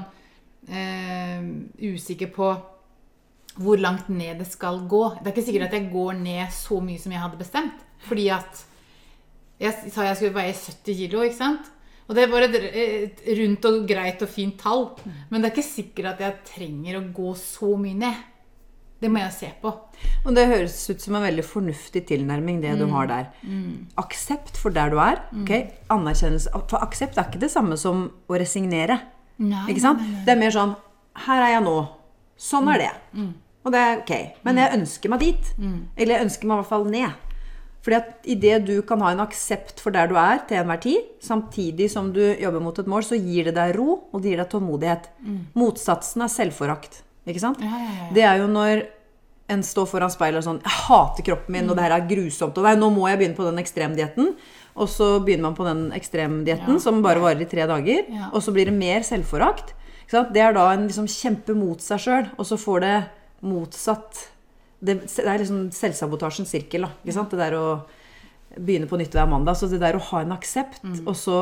[0.66, 1.44] eh,
[1.84, 2.50] usikker på
[3.60, 5.02] hvor langt ned det skal gå.
[5.20, 7.84] Det er ikke sikkert at jeg går ned så mye som jeg hadde bestemt.
[8.08, 8.64] Fordi at
[9.62, 11.70] jeg sa jeg skulle veie 70 kilo, ikke sant?
[12.04, 14.90] Og det var et, rundt og greit og fint tall.
[15.30, 18.30] Men det er ikke sikkert at jeg trenger å gå så mye ned.
[19.00, 19.70] Det må jeg se på.
[20.24, 23.26] Og det høres ut som en veldig fornuftig tilnærming, det du har der.
[24.00, 25.22] Aksept for der du er.
[25.42, 25.74] Okay?
[25.92, 26.52] Anerkjennelse.
[26.70, 29.00] For aksept er ikke det samme som å resignere.
[29.42, 30.02] Nei, Ikke sant?
[30.22, 30.76] Det er mer sånn
[31.24, 31.78] Her er jeg nå.
[32.38, 32.92] Sånn er det.
[33.64, 34.14] Og det er ok.
[34.44, 35.54] Men jeg ønsker meg dit.
[35.96, 37.10] Eller jeg ønsker meg i hvert fall ned.
[37.84, 41.00] Fordi at idet du kan ha en aksept for der du er til enhver tid,
[41.20, 44.40] samtidig som du jobber mot et mål, så gir det deg ro, og det gir
[44.40, 45.08] deg tålmodighet.
[45.54, 47.02] Motsatsen er selvforakt.
[47.28, 47.60] Ikke sant?
[47.60, 48.08] Ja, ja, ja.
[48.16, 48.86] Det er jo når
[49.52, 52.56] en står foran speilet og sånn 'Jeg hater kroppen min, og det her er grusomt.'
[52.56, 54.34] Og nei, 'Nå må jeg begynne på den ekstremdietten.'
[54.76, 58.04] Og så begynner man på den ekstremdietten som bare varer i tre dager.
[58.32, 59.74] Og så blir det mer selvforakt.
[60.10, 63.04] Det er da en liksom kjempe mot seg sjøl, og så får det
[63.44, 64.28] motsatt
[64.84, 66.82] Det, det er liksom selvsabotasjens sirkel.
[66.84, 67.30] Da, ikke sant?
[67.32, 67.68] Det der å
[68.58, 69.56] begynne på nytt hver mandag.
[69.56, 71.06] Så det der å ha en aksept, Mm.
[71.08, 71.38] og så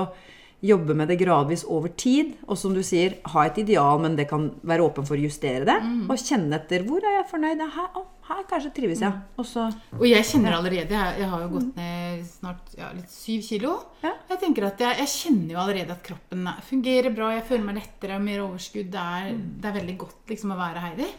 [0.62, 4.28] jobbe med det gradvis over tid, og som du sier, ha et ideal, men det
[4.30, 6.05] kan være åpen for å justere det, Mm.
[6.09, 7.59] og kjenne etter hvor er jeg fornøyd.
[7.74, 9.11] Her, å, her kanskje trives jeg.
[9.11, 9.22] Mm.
[9.38, 9.64] Og så
[9.98, 13.72] Og jeg kjenner allerede Jeg, jeg har jo gått ned snart ja, litt syv kilo.
[14.05, 14.12] Ja.
[14.30, 17.32] Jeg tenker at jeg, jeg kjenner jo allerede at kroppen er- fungerer bra.
[17.34, 18.88] Jeg føler meg lettere, og mer overskudd.
[18.92, 21.11] Det er, det er veldig godt liksom å være Heidi.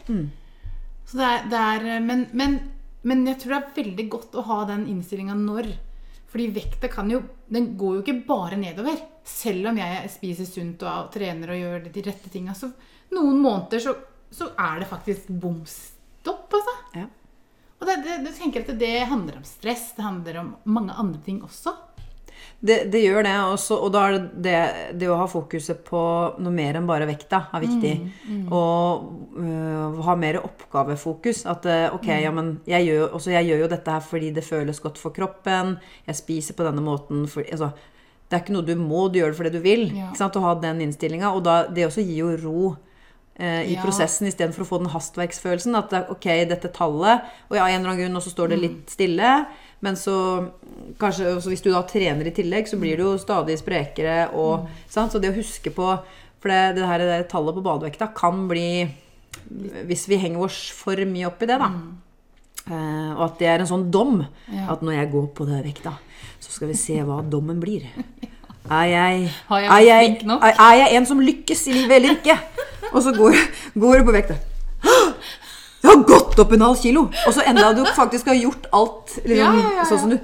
[1.06, 2.60] Så det er, det er men, men,
[3.04, 5.72] men jeg tror det er veldig godt å ha den innstillinga når.
[6.34, 7.20] Fordi vekta kan jo
[7.54, 8.98] Den går jo ikke bare nedover.
[9.24, 12.72] Selv om jeg spiser sunt og trener og gjør de rette tinga, så
[13.14, 13.94] noen måneder så,
[14.34, 16.74] så er det faktisk bom stopp, altså.
[16.98, 17.06] ja.
[17.78, 21.22] Og det, det, du tenker at det handler om stress, det handler om mange andre
[21.24, 21.76] ting også.
[22.64, 26.00] Det, det gjør det, også, og da er det, det det å ha fokuset på
[26.40, 27.96] noe mer enn bare vekta er viktig.
[28.52, 31.44] Og uh, ha mer oppgavefokus.
[31.52, 34.46] At uh, ok, ja, men jeg gjør, også, jeg gjør jo dette her fordi det
[34.48, 35.76] føles godt for kroppen.
[36.08, 37.72] Jeg spiser på denne måten fordi altså,
[38.30, 39.84] Det er ikke noe du må, du gjør det fordi du vil.
[39.94, 40.08] Ja.
[40.10, 40.40] Ikke sant?
[40.40, 41.34] Å ha den innstillinga.
[41.36, 42.76] Og da, det også gir jo ro.
[43.36, 43.82] eh, I Ja.
[43.84, 45.76] prosessen istedenfor å få den hastverksfølelsen.
[45.76, 48.90] At ok, dette tallet Og ja, en eller annen grunn, og så står det litt
[48.90, 49.46] stille.
[49.84, 50.16] Men så
[51.00, 54.30] kanskje hvis du da trener i tillegg, så blir du jo stadig sprekere.
[54.40, 55.12] Og, sant?
[55.12, 55.96] Så det å huske på
[56.44, 58.84] For det, det her det tallet på badevekta kan bli
[59.88, 61.70] Hvis vi henger oss for mye opp i det, da.
[62.64, 64.22] Uh, og at det er en sånn dom.
[64.48, 64.70] Ja.
[64.76, 65.98] At når jeg går på den vekta,
[66.40, 67.90] så skal vi se hva dommen blir.
[68.64, 72.38] Er jeg, jeg er, jeg, er jeg en som lykkes i livet eller ikke?
[72.94, 73.36] Og så går,
[73.76, 74.38] går du på vekta.
[75.84, 75.90] «Hå!
[75.90, 77.02] Jeg har gått opp en halv kilo!
[77.28, 80.18] Og så enda du faktisk har gjort alt liksom, Ja, ja, sånn som du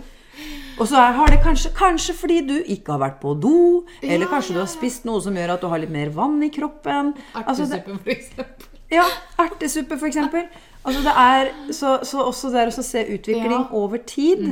[0.79, 4.55] Og så har det kanskje, kanskje fordi du ikke har vært på do, eller kanskje
[4.55, 7.11] du har spist noe som gjør at du har litt mer vann i kroppen.
[7.35, 8.69] Altså, for eksempel.
[8.95, 9.03] ja,
[9.43, 10.47] ertesuppe for eksempel.
[10.87, 13.57] Altså det er, så, så også det å se utvikling.
[13.59, 13.73] Mm.
[13.75, 14.45] over tid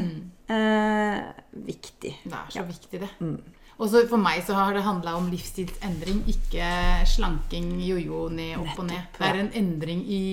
[0.51, 2.13] eh, viktig.
[2.23, 3.09] Det er så viktig, det.
[3.19, 3.37] Mm.
[3.77, 6.69] Og for meg så har det handla om livsstilsendring, ikke
[7.05, 9.03] slanking, jojo ned, opp og ned.
[9.19, 10.23] Det er en endring i,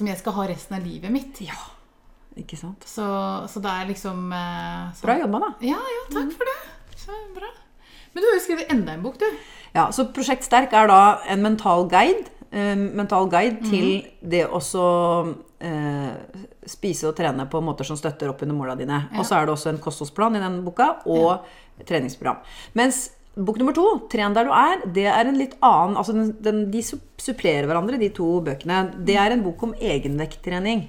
[0.00, 1.40] som jeg skal ha resten av livet mitt.
[1.44, 1.56] Ja,
[2.40, 2.84] ikke sant?
[2.88, 3.04] Så,
[3.52, 5.50] så det er liksom eh, så- Bra jobba, da.
[5.70, 6.58] Ja, ja, takk for det.
[7.00, 7.48] Så bra.
[8.14, 9.26] Men du har jo skrevet enda en bok, du.
[9.76, 14.58] Ja, så Prosjekt Sterk er da en mental guide, eh, mental guide til det å
[15.60, 16.10] eh,
[16.66, 19.04] spise og trene på måter som støtter opp under måla dine.
[19.18, 21.44] Og så er det også en kostholdsplan i den boka, og
[21.86, 22.42] treningsprogram.
[22.74, 26.32] Mens bok nummer to, 'Tren der du er', det er en litt annen altså den,
[26.42, 29.04] den, De supplerer hverandre, de to bøkene.
[29.06, 30.88] Det er en bok om egenvekttrening.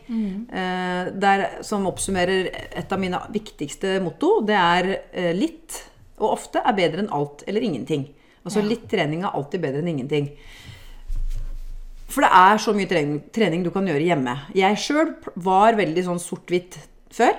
[0.50, 4.42] Eh, der, som oppsummerer et av mine viktigste motto.
[4.46, 5.84] Det er eh, litt
[6.22, 8.08] og ofte er bedre enn alt eller ingenting.
[8.46, 8.68] Altså Ja.
[8.70, 10.32] litt trening er alltid bedre enn ingenting.
[12.12, 14.34] For det er så mye trening, trening du kan gjøre hjemme.
[14.54, 16.78] Jeg sjøl var veldig sånn sort-hvitt
[17.16, 17.38] før.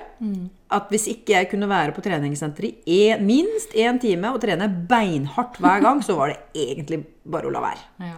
[0.73, 4.69] At hvis ikke jeg kunne være på treningssenteret i en, minst én time og trene
[4.89, 7.85] beinhardt hver gang, så var det egentlig bare å la være.
[8.07, 8.17] Ja.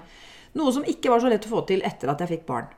[0.56, 2.72] Noe som ikke var så lett å få til etter at jeg fikk barn.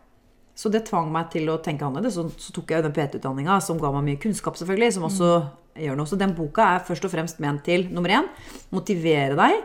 [0.58, 2.16] Så det tvang meg til å tenke annerledes.
[2.18, 5.32] Så, så tok jeg den PT-utdanninga, som ga meg mye kunnskap, selvfølgelig, som også
[5.78, 6.10] gjør noe.
[6.10, 8.30] Så den boka er først og fremst ment til nummer én
[8.74, 9.60] motivere deg,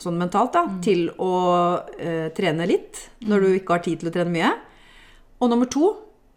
[0.00, 1.34] sånn mentalt, da, til å
[2.00, 4.54] eh, trene litt når du ikke har tid til å trene mye.
[5.44, 5.92] Og nummer to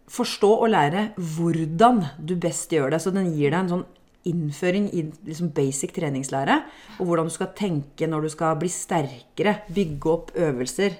[0.08, 3.02] forstå og lære hvordan du best gjør det.
[3.04, 3.86] Så den gir deg en sånn
[4.28, 6.60] innføring i liksom basic treningslære.
[6.98, 10.98] Og hvordan du skal tenke når du skal bli sterkere, bygge opp øvelser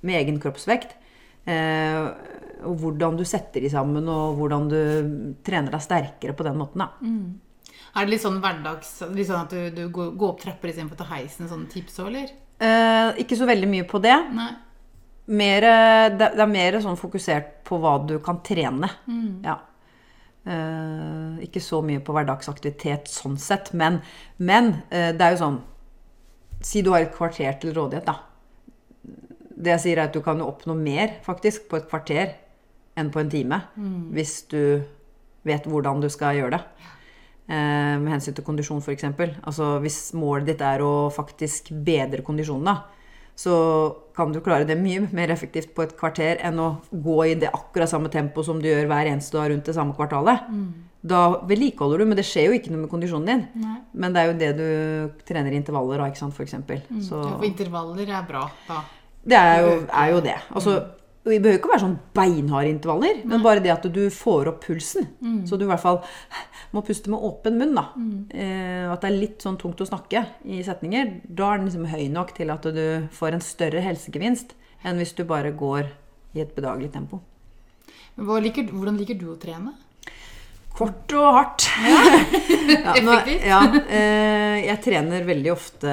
[0.00, 0.96] med egen kroppsvekt.
[1.46, 2.02] Eh,
[2.66, 4.78] og hvordan du setter de sammen, og hvordan du
[5.46, 6.82] trener deg sterkere på den måten.
[6.82, 6.88] Da.
[7.96, 10.98] Er det litt sånn hverdags Litt sånn at du, du går, går opp trapper istedenfor
[10.98, 11.48] å ta heisen?
[11.48, 12.32] Sånne tips òg, eller?
[12.56, 14.16] Eh, ikke så veldig mye på det.
[14.36, 14.50] Nei.
[15.26, 15.64] Mer,
[16.14, 18.90] det, er mer sånn fokusert på hva du kan trene.
[19.42, 19.56] Ja.
[20.46, 23.98] Eh, ikke så mye på hverdagsaktivitet sånn sett, men,
[24.38, 25.64] men eh, det er jo sånn
[26.66, 28.14] Si du har et kvarter til rådighet, da.
[29.54, 32.32] Det jeg sier, er at du kan jo oppnå mer faktisk på et kvarter
[32.96, 33.58] enn på en time.
[34.16, 34.80] Hvis du
[35.46, 36.62] vet hvordan du skal gjøre det.
[37.46, 39.04] Eh, med hensyn til kondisjon, f.eks.
[39.46, 43.54] Altså, hvis målet ditt er å faktisk bedre kondisjonen, da, så
[44.16, 47.50] kan du klare det mye mer effektivt på et kvarter enn å gå i det
[47.52, 50.46] akkurat samme tempo som du gjør hver eneste dag rundt det samme kvartalet.
[51.06, 53.42] Da vedlikeholder du, men det skjer jo ikke noe med kondisjonen din.
[53.62, 53.76] Nei.
[53.94, 56.56] Men det er jo det du trener i intervaller av, ikke sant, f.eks.
[57.06, 58.80] Så Ja, for intervaller er bra da.
[59.22, 60.38] det er jo, er jo det.
[60.50, 60.78] Altså,
[61.32, 65.08] vi behøver ikke være sånn beinharde intervaller, men bare det at du får opp pulsen.
[65.48, 66.00] Så du i hvert fall
[66.72, 67.74] må puste med åpen munn.
[67.74, 67.86] da.
[68.30, 71.20] Eh, at det er litt sånn tungt å snakke i setninger.
[71.26, 74.54] Da er den liksom høy nok til at du får en større helsegevinst
[74.84, 75.88] enn hvis du bare går
[76.36, 77.20] i et bedagelig tempo.
[78.16, 79.74] Liker, hvordan liker du å trene?
[80.76, 81.64] Kort og hardt.
[81.86, 83.14] Ja, nå-
[83.50, 85.92] ja, eh, jeg trener veldig ofte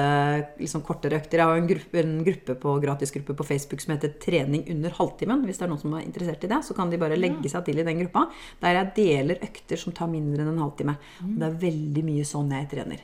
[0.60, 1.40] liksom kortere økter.
[1.40, 5.44] Jeg har en gruppe, en gruppe på, gratisgruppe på Facebook som heter 'Trening under halvtimen'.
[5.48, 7.64] Hvis det er noen som er interessert i det, så kan de bare legge seg
[7.64, 8.26] til i den gruppa.
[8.60, 10.96] Der jeg deler økter som tar mindre enn en halvtime.
[11.24, 13.00] Og det er veldig mye sånn jeg trener.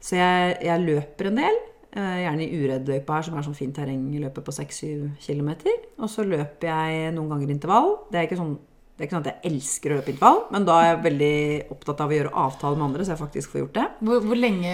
[0.00, 1.58] Så jeg, jeg løper en del.
[1.92, 5.50] eh, Gjerne i Uredd-løypa her, som er sånn fint terreng Løper på 6-7 km.
[5.98, 7.96] Og så løper jeg noen ganger intervall.
[8.12, 8.58] Det er ikke sånn
[9.00, 11.36] det er ikke sånn at jeg elsker å løpe intervall, men da er jeg veldig
[11.72, 13.84] opptatt av å gjøre avtale med andre, så jeg faktisk får gjort det.
[14.04, 14.72] Hvor, hvor lenge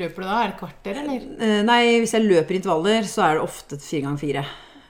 [0.00, 0.38] løper du da?
[0.40, 1.28] Er det et kvarter, eller?
[1.46, 4.42] Eh, Nei, hvis jeg løper intervaller, så er det ofte fire ganger fire.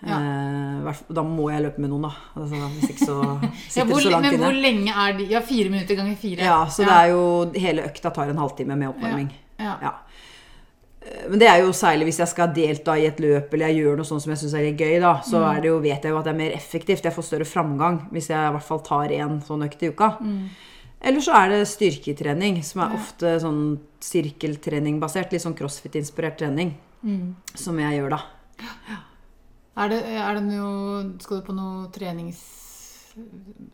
[0.09, 0.23] Ja.
[0.23, 2.15] Eh, da må jeg løpe med noen, da.
[2.41, 5.29] Altså, hvis ikke så Ja, sitter hvor, det så langt men hvor lenge er de?
[5.35, 6.49] Ja, fire minutter ganger fire.
[6.49, 7.23] Ja, så det er jo
[7.61, 9.29] Hele økta tar en halvtime med oppvarming.
[9.61, 9.77] Ja.
[9.85, 9.93] Ja.
[11.09, 13.81] Eh, Men det er jo særlig hvis jeg skal delta i et løp eller jeg
[13.83, 15.63] gjør noe sånt som jeg syns er litt gøy, da, så Mm.
[15.63, 17.03] det jo, vet jeg jo at det er mer effektivt.
[17.05, 20.19] Jeg får større framgang hvis jeg i hvert fall tar én sånn økt i uka.
[20.21, 20.49] Mm.
[21.01, 25.31] Eller så er det styrketrening, som er ofte sånn sirkeltrening-basert.
[25.33, 26.75] Litt sånn crossfit-inspirert trening.
[27.05, 27.35] Mm.
[27.55, 28.23] Som jeg gjør, da.
[29.79, 32.41] Er det, er det noe Skal du på noe trenings...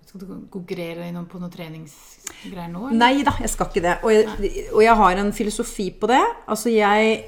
[0.04, 2.88] Skal du konkurrere på noen treningsgreier nå?
[2.88, 2.98] eller?
[3.00, 3.96] Nei da, jeg skal ikke det.
[4.04, 6.22] Og jeg, og jeg har en filosofi på det.
[6.46, 7.18] Altså, jeg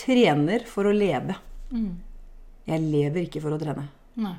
[0.00, 1.36] trener for å leve.
[1.72, 1.90] Mm.
[2.70, 3.86] Jeg lever ikke for å trene.
[4.20, 4.36] Nei.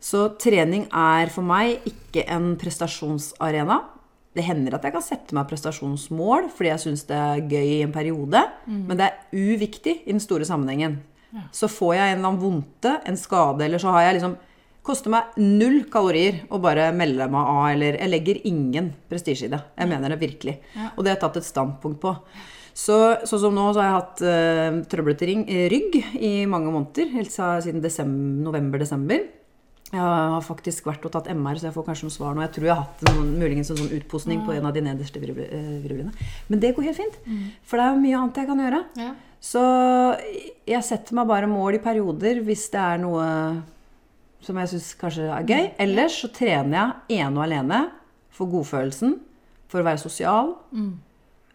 [0.00, 3.82] Så trening er for meg ikke en prestasjonsarena.
[4.32, 7.80] Det hender at jeg kan sette meg prestasjonsmål fordi jeg syns det er gøy i
[7.84, 11.00] en periode, men det er uviktig i den store sammenhengen.
[11.54, 14.38] Så får jeg en eller annen vondte, en skade, eller så har jeg liksom
[14.90, 19.52] Koster meg null kalorier å bare melde meg av, eller Jeg legger ingen prestisje i
[19.52, 19.60] det.
[19.78, 20.56] Jeg mener det virkelig.
[20.96, 22.16] Og det har jeg tatt et standpunkt på.
[22.74, 22.96] Så,
[23.28, 27.12] sånn som nå, så har jeg hatt uh, trøblete eh, rygg i mange måneder.
[27.14, 27.82] Helt siden
[28.42, 29.28] november-desember.
[29.90, 32.44] Jeg har faktisk vært og tatt MR, så jeg får kanskje noen svar nå.
[32.46, 35.22] Jeg tror jeg har hatt noen, muligens en sånn utposning på en av de nederste
[35.22, 36.30] virvle- eh, virvlene.
[36.50, 37.18] Men det går helt fint.
[37.62, 38.84] For det er jo mye annet jeg kan gjøre.
[39.02, 39.10] Ja.
[39.40, 39.60] Så
[40.68, 43.26] jeg setter meg bare mål i perioder hvis det er noe
[44.44, 45.64] som jeg syns kanskje er gøy.
[45.84, 46.76] Ellers så trener
[47.08, 47.80] jeg ene og alene
[48.34, 49.18] for godfølelsen,
[49.70, 50.54] for å være sosial,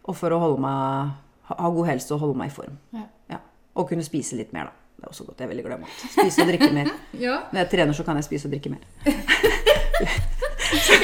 [0.06, 1.14] og for å holde meg,
[1.50, 2.76] ha god helse og holde meg i form.
[2.94, 3.06] Ja.
[3.34, 3.40] Ja.
[3.76, 4.82] Og kunne spise litt mer, da.
[4.96, 5.40] Det er også godt.
[5.42, 6.04] Jeg er veldig glad i mat.
[6.14, 6.92] Spise og drikke mer.
[7.26, 7.36] Ja.
[7.52, 8.84] Når jeg trener, så kan jeg spise og drikke mer.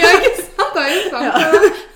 [0.01, 0.71] ja, ikke sant?
[0.75, 1.87] Det er jo sant.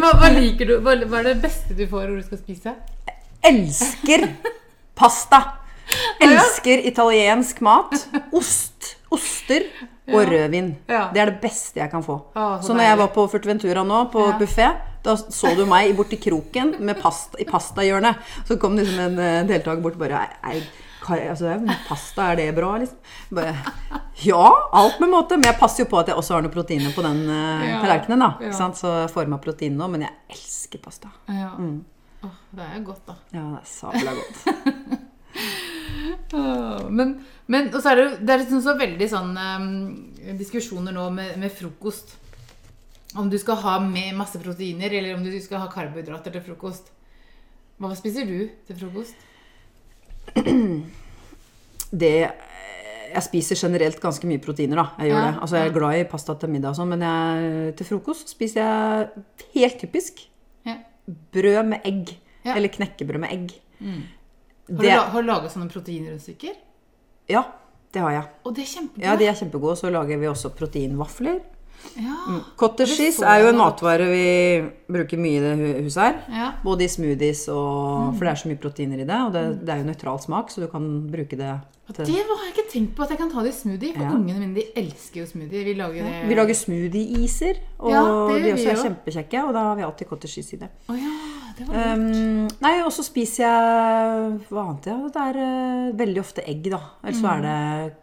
[0.00, 0.74] Hva, hva liker du?
[0.82, 2.72] Hva, hva er det beste du får når du skal spise?
[3.10, 3.18] Jeg
[3.52, 4.24] elsker
[4.98, 5.42] pasta.
[6.22, 7.94] Elsker italiensk mat.
[8.32, 8.96] Ost.
[9.12, 9.66] Oster
[10.12, 10.70] og rødvin.
[10.88, 12.16] Det er det beste jeg kan få.
[12.64, 14.38] Så når jeg var på Furtventura nå, på Ja.
[14.40, 14.70] buffé,
[15.04, 18.16] da så du meg borti kroken med pasta, i pastahjørnet.
[18.46, 20.60] Så kom liksom en eh, deltaker bort og bare «Ei,
[21.28, 22.98] altså, det pasta, er det bra, liksom?
[23.34, 23.54] Bare,
[24.22, 25.36] ja, alt med måte.
[25.36, 27.80] Men jeg passer jo på at jeg også har noen proteiner på den uh, Ja,
[27.82, 28.22] tallerkenen.
[28.22, 28.70] da, ja.
[28.78, 29.88] Så jeg får i meg protein nå.
[29.90, 31.10] Men jeg elsker pasta.
[31.28, 31.50] Ja.
[32.22, 33.18] Åh, det er jo godt, da.
[33.34, 35.02] Ja, det er sabla godt.
[36.92, 37.14] Men,
[37.52, 39.70] men og så er det, det er liksom så veldig sånn um,
[40.38, 42.14] diskusjoner nå med, med frokost.
[43.18, 46.88] Om du skal ha med masse proteiner, eller om du skal ha karbohydrater til frokost.
[47.82, 48.38] Hva spiser du
[48.68, 49.14] til frokost?
[52.02, 52.14] det
[53.12, 54.86] Jeg spiser generelt ganske mye proteiner, da.
[55.02, 55.40] Jeg gjør Ja, det.
[55.44, 58.62] Altså, jeg er glad i pasta til middag og sånn, men jeg, til frokost spiser
[58.62, 59.24] jeg
[59.58, 60.22] helt typisk
[60.64, 60.78] Ja.
[61.34, 62.14] brød med egg.
[62.46, 62.54] Ja.
[62.56, 63.52] Eller knekkebrød med egg.
[64.68, 66.54] Har, Det, du, la- har du laget sånne proteinrundstykker?
[67.28, 67.42] ja,
[67.92, 68.24] det har jeg.
[68.46, 69.04] Og det er kjempegode.
[69.04, 69.76] Ja, de er kjempegode.
[69.76, 71.40] Så lager vi også proteinvafler.
[71.98, 72.14] Ja.
[72.56, 76.14] Cottage cheese er jo en matvare vi bruker mye i det huset her.
[76.30, 76.52] Ja.
[76.62, 78.16] Både i smoothies og Mm.
[78.16, 79.18] For det er så mye proteiner i det.
[79.26, 81.52] Og det, det er jo nøytral smak, så du kan bruke det
[81.92, 83.92] til Det har jeg ikke tenkt på at jeg kan ta det i smoothie.
[83.94, 84.10] For Ja.
[84.14, 85.64] ungene mine de elsker jo smoothie.
[85.64, 89.42] Vi lager det Vi lager smoothie-iser, og de også er kjempekjekke.
[89.44, 90.68] Og da har vi alltid cottage cheese i det.
[90.88, 91.10] Oh, ja,
[91.58, 92.16] det var lurt.
[92.16, 94.86] Um, nei, og så spiser jeg Hva annet?
[94.90, 96.80] Ja, det er uh, veldig ofte egg, da.
[97.02, 97.56] Eller så er det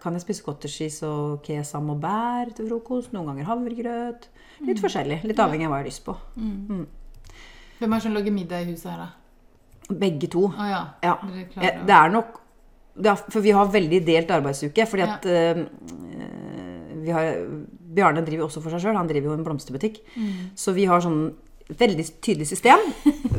[0.04, 3.14] Kan jeg spise cottage cheese og kesam og bær til frokost.
[3.16, 4.30] Noen ganger havregrøt.
[4.68, 5.22] Litt forskjellig.
[5.30, 6.18] Litt avhengig av hva jeg har lyst på.
[7.80, 9.96] Hvem er det som lager middag i huset her, da?
[10.00, 10.46] Begge to.
[10.52, 10.84] Oh, ja.
[11.04, 11.16] Ja.
[11.24, 12.40] Det, er Det er nok
[13.00, 14.86] det er, For vi har veldig delt arbeidsuke.
[14.86, 15.14] Fordi Ja.
[15.16, 15.64] at eh,
[17.00, 17.30] vi har,
[17.96, 18.98] Bjarne driver også for seg sjøl.
[19.00, 20.02] Han driver jo en blomsterbutikk.
[20.16, 20.52] Mm.
[20.56, 21.32] Så vi har sånn
[21.70, 22.82] veldig tydelig system.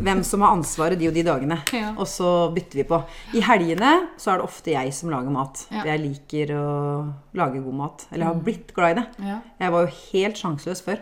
[0.01, 1.61] Hvem som har ansvaret de og de dagene.
[1.81, 1.93] Ja.
[1.97, 2.99] Og så bytter vi på.
[3.39, 5.63] I helgene så er det ofte jeg som lager mat.
[5.71, 5.81] Ja.
[5.81, 5.87] Mm.
[5.89, 6.67] Jeg liker å
[7.41, 8.05] lage god mat.
[8.11, 9.07] Eller jeg har blitt glad i det.
[9.31, 9.39] Ja.
[9.63, 11.01] Jeg var jo helt sjanseløs før.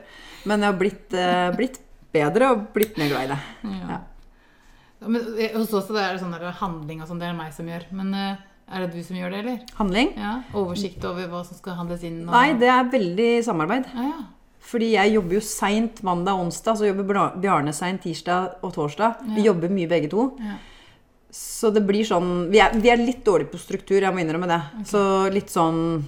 [0.48, 1.80] Men jeg har blitt, eh, blitt
[2.14, 3.40] bedre og blitt mer glad i det.
[3.88, 3.98] Ja.
[5.06, 5.26] Men
[5.56, 7.88] hos oss er det sånn der handling og sånn, det er meg som gjør.
[7.98, 9.60] Men eh, er det du som gjør det, eller?
[9.78, 10.10] Handling?
[10.18, 12.20] Ja, Oversikt over hva som skal handles inn?
[12.26, 12.32] Og...
[12.34, 13.88] Nei, det er veldig samarbeid.
[13.94, 14.26] Ja, ja.
[14.68, 19.22] Fordi jeg jobber jo seint mandag og onsdag, så jobber Bjarne seint tirsdag og torsdag.
[19.36, 20.26] Vi jobber mye begge to.
[20.44, 20.58] Ja.
[21.30, 24.48] Så det blir sånn Vi er, vi er litt dårlige på struktur, jeg må innrømme
[24.48, 24.60] det.
[24.88, 25.00] Så
[25.32, 26.04] litt sånn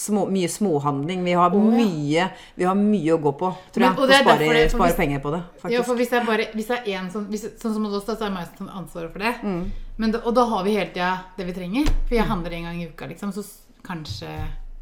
[0.00, 1.22] små, mye småhandling.
[1.26, 1.58] Vi har, ja.
[1.60, 3.98] mye, vi har mye å gå på, tror Men- jeg.
[3.98, 6.22] og Og det er spare, det- spare hvis- penger på det, Ja, for hvis det
[6.22, 8.28] er bare hvis det er en sånn, hvis, sånn som hos oss, da, så er
[8.30, 9.34] det meg som ansvaret for det.
[9.42, 9.70] Mm.
[9.98, 11.86] Men da, og da har vi hele tida det vi trenger.
[12.08, 13.32] For jeg handler en gang i uka, liksom.
[13.32, 13.44] Så
[13.84, 14.28] kanskje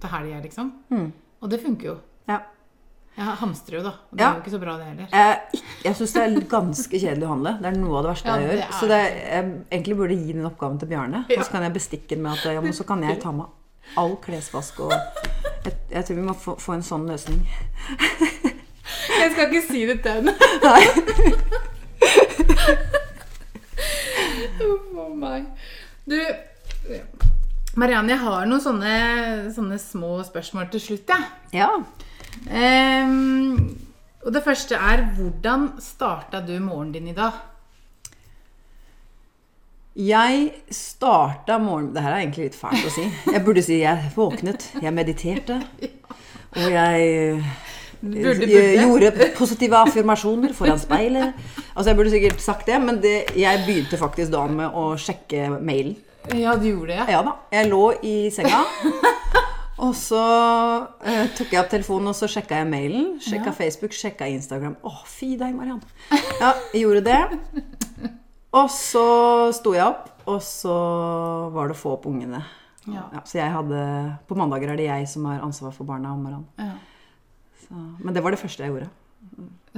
[0.01, 0.73] til helga, liksom.
[0.91, 1.13] Mm.
[1.43, 1.99] Og det funker jo.
[2.29, 2.41] Ja.
[3.19, 3.91] Jeg hamstrer jo, da.
[4.11, 4.29] Og det Ja.
[4.31, 5.07] er jo ikke så bra, det heller.
[5.11, 7.53] Jeg, jeg syns det er ganske kjedelig å handle.
[7.59, 8.61] Det er noe av det verste Ja, jeg gjør.
[8.61, 11.25] Det Så det, jeg egentlig burde gi den oppgaven til Bjarne.
[11.29, 11.39] Ja.
[11.41, 13.47] Og så kan jeg bestikke den med at ja, men så kan jeg ta med
[13.97, 14.93] all klesvask og
[15.65, 17.43] jeg, jeg tror vi må få, få en sånn løsning.
[19.19, 20.33] Jeg skal ikke si det til henne.
[20.65, 20.85] Nei.
[24.99, 25.45] a meg.
[26.09, 26.17] Du,
[27.79, 28.93] Marianne, jeg har noen sånne,
[29.55, 31.29] sånne små spørsmål til slutt, jeg.
[31.61, 31.69] Ja.
[32.47, 33.77] Ehm,
[34.25, 37.33] og det første er hvordan starta du morgenen din i dag?
[39.99, 43.07] Jeg starta morgenen Det her er egentlig litt fælt å si.
[43.33, 45.59] Jeg burde si jeg våknet, jeg mediterte.
[46.55, 47.43] Og jeg
[47.99, 48.59] Burde, burde.
[48.79, 51.35] Gjorde positive affirmasjoner foran speilet.
[51.75, 55.49] Altså, jeg burde sikkert sagt det, men det, jeg begynte faktisk da med å sjekke
[55.59, 55.97] mailen.
[56.37, 57.09] Ja, du gjorde det.
[57.11, 57.35] Ja da.
[57.53, 58.63] Jeg lå i senga.
[59.79, 60.19] Og så
[61.07, 63.13] eh, tok jeg opp telefonen og så sjekka jeg mailen.
[63.23, 63.57] Sjekka Ja.
[63.61, 64.75] Facebook, sjekka Instagram.
[64.83, 65.83] Å, fy deg, Mariann.
[66.41, 67.21] Ja, jeg gjorde det.
[68.59, 69.05] Og så
[69.55, 70.75] sto jeg opp, og så
[71.55, 72.41] var det å få opp ungene.
[72.89, 73.05] Ja.
[73.13, 73.81] Ja, så jeg hadde
[74.27, 76.47] På mandager er det jeg som har ansvar for barna om morgenen.
[76.57, 76.79] Ja.
[77.67, 78.89] Så, men det var det første jeg gjorde.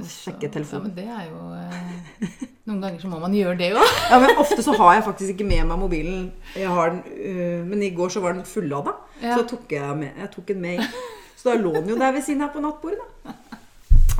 [0.01, 0.71] Å telefonen.
[0.73, 3.95] Ja, men det er jo eh, Noen ganger så må man gjøre det òg.
[4.11, 6.23] Ja, men Ofte så har jeg faktisk ikke med meg mobilen.
[6.55, 8.95] Den, øh, men i går så var den fullada.
[9.21, 9.35] Ja.
[9.37, 10.95] Så tok jeg, med, jeg tok den med inn.
[11.37, 13.01] Så da lå den jo der ved siden her på nattbordet.
[13.25, 13.35] da.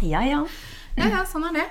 [0.01, 0.39] Ja, ja.
[0.97, 1.65] Ja, ja, sånn er det.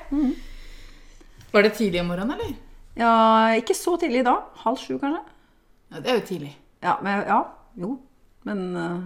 [1.50, 2.52] Var det tidlig om morgenen, eller?
[2.94, 3.14] Ja,
[3.58, 4.36] Ikke så tidlig da.
[4.62, 5.24] Halv sju, kanskje.
[5.90, 6.52] Ja, det er jo tidlig.
[6.82, 7.40] Ja, men, ja
[7.82, 7.96] jo.
[8.46, 9.00] Men øh,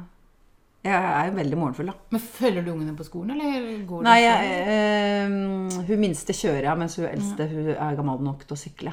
[0.85, 1.95] jeg er jo veldig morgenfull, da.
[2.13, 6.79] Men følger du ungene på skolen, eller går Nei, jeg, øh, hun minste kjører jeg,
[6.83, 8.93] mens hun eldste hun er gammel nok til å sykle.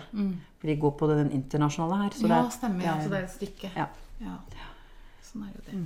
[0.62, 2.16] For de går på den internasjonale her.
[2.16, 2.84] Så ja, det er- stemmer.
[2.86, 3.72] Ja, så det er et stykke.
[3.76, 3.88] Ja.
[4.22, 4.38] Ja.
[5.26, 5.82] Sånn er jo det.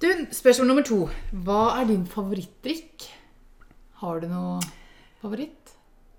[0.00, 1.00] Du, spørsmål nummer to.
[1.44, 3.08] Hva er din favorittdrikk?
[4.00, 4.60] Har du noe
[5.20, 5.56] favoritt?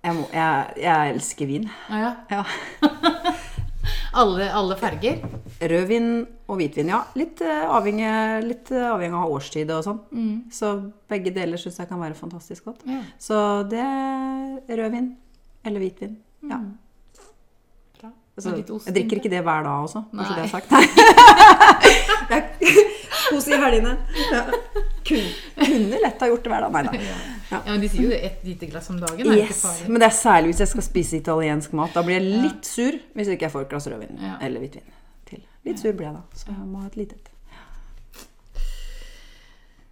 [0.04, 1.70] jeg, må, jeg, jeg elsker vin.
[1.90, 2.12] Ah, ja.
[2.32, 2.44] Ja.
[4.22, 5.22] alle, alle farger?
[5.62, 6.06] Rødvin
[6.50, 7.04] og hvitvin, ja.
[7.16, 8.10] Litt, eh, avhengig,
[8.48, 10.00] litt eh, avhengig av årstid og sånn.
[10.52, 10.72] Så
[11.12, 12.82] begge deler syns jeg kan være fantastisk godt.
[12.90, 13.02] Ja.
[13.22, 13.38] Så
[13.70, 15.12] det er rødvin
[15.66, 16.16] eller hvitvin.
[16.50, 16.58] Ja.
[18.02, 18.10] Bra.
[18.42, 20.70] Med litt ost jeg drikker ikke det hver dag også, så det er sagt.
[22.32, 22.88] Jeg-
[23.32, 23.94] Kos i helgene.
[24.32, 24.42] Ja.
[25.08, 26.74] Kun, kunne lett ha gjort det hver dag.
[26.74, 27.20] Nei da.
[27.52, 29.28] Ja, men De sier jo det ett lite glass om dagen.
[29.28, 29.62] er Yes.
[29.88, 31.94] Men det er særlig hvis jeg skal spise italiensk mat.
[31.96, 34.38] Da blir jeg litt sur hvis ikke jeg får et glass rødvin Ja.
[34.42, 34.88] eller hvitvin.
[35.68, 37.28] Litt sur ble jeg da, så jeg må ha et lite et.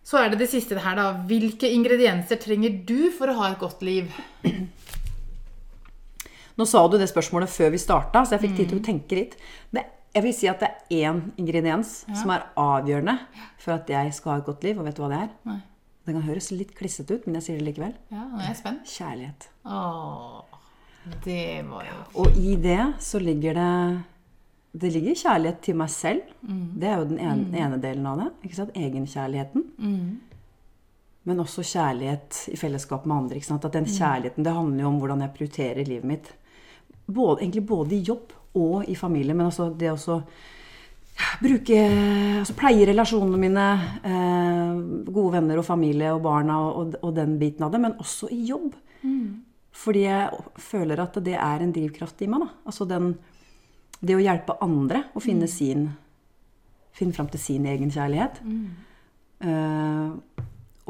[0.10, 1.12] Så er det det siste her, da.
[1.30, 4.10] Hvilke ingredienser trenger du for å ha et godt liv?
[6.58, 9.20] Nå sa du det spørsmålet før vi starta, så jeg fikk tid til å tenke
[9.20, 9.36] litt.
[9.70, 9.86] Det,
[10.18, 13.20] jeg vil si at det er én ingrediens som er avgjørende
[13.62, 14.82] for at jeg skal ha et godt liv.
[14.82, 15.30] Og vet du hva det er?
[15.48, 15.60] Nei.
[16.10, 17.94] Det kan høres litt klissete ut, men jeg sier det likevel.
[18.10, 18.90] Ja, nå er jeg spent.
[18.90, 19.46] Kjærlighet.
[19.70, 20.40] Åh,
[21.28, 23.74] det var jo Og i det så ligger det
[24.72, 26.34] Det ligger kjærlighet til meg selv.
[26.78, 28.28] Det er jo den ene, ene delen av det.
[28.46, 28.76] ikke sant?
[28.78, 29.64] Egenkjærligheten.
[31.30, 33.36] Men også kjærlighet i fellesskap med andre.
[33.40, 33.66] ikke sant?
[33.66, 36.30] At den kjærligheten det handler jo om hvordan jeg prioriterer livet mitt.
[37.10, 39.34] Både, egentlig både i jobb og i familie.
[39.34, 40.22] Men altså det også
[41.42, 41.80] bruke
[42.40, 43.68] altså Pleie relasjonene mine.
[44.06, 47.82] Eh, gode venner og familie og barna og, og den biten av det.
[47.82, 48.78] Men også i jobb.
[49.80, 52.46] Fordi jeg føler at det er en drivkraft i meg.
[52.46, 52.50] Da.
[52.66, 53.14] Altså den,
[54.02, 55.90] det å hjelpe andre å finne sin
[57.00, 58.40] Finne fram til sin egen kjærlighet.
[59.40, 60.10] Eh,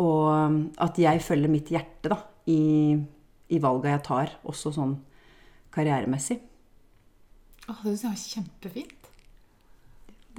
[0.01, 2.18] og at jeg følger mitt hjerte da,
[2.49, 2.95] i,
[3.53, 4.95] i valga jeg tar, også sånn
[5.76, 6.39] karrieremessig.
[7.70, 9.12] Åh, Det syns jeg var kjempefint.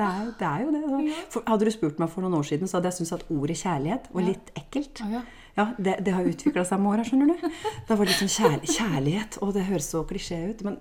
[0.00, 0.82] Det er, det er jo det.
[0.88, 1.22] da.
[1.30, 3.60] For, hadde du spurt meg for noen år siden, så hadde jeg syntes at ordet
[3.60, 5.04] kjærlighet var litt ekkelt.
[5.04, 5.22] Å, ja.
[5.58, 7.48] Ja, det, det har utvikla seg med åra, skjønner du.
[7.86, 10.62] Det var litt sånn kjær, kjærlighet, og det høres så klisjé ut.
[10.66, 10.78] Men,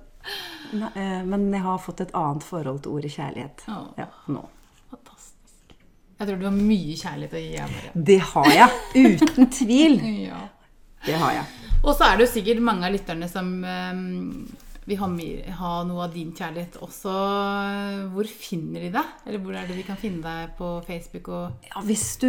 [0.77, 3.65] nei, eh, men jeg har fått et annet forhold til ordet kjærlighet
[3.97, 4.43] ja, nå.
[4.91, 5.75] Fantastisk.
[6.19, 7.51] Jeg tror du har mye kjærlighet å gi.
[7.55, 7.91] jeg.
[8.09, 9.99] Det har jeg, uten tvil.
[10.29, 10.45] Ja.
[11.05, 11.45] Det har jeg.
[11.79, 14.01] Og så er det jo sikkert mange av lytterne som eh,
[14.89, 17.13] vil har, mer- ha noe av din kjærlighet også.
[18.13, 19.11] Hvor finner de deg?
[19.29, 21.29] Eller hvor er det de kan finne deg på Facebook?
[21.29, 22.27] Og Ja, hvis du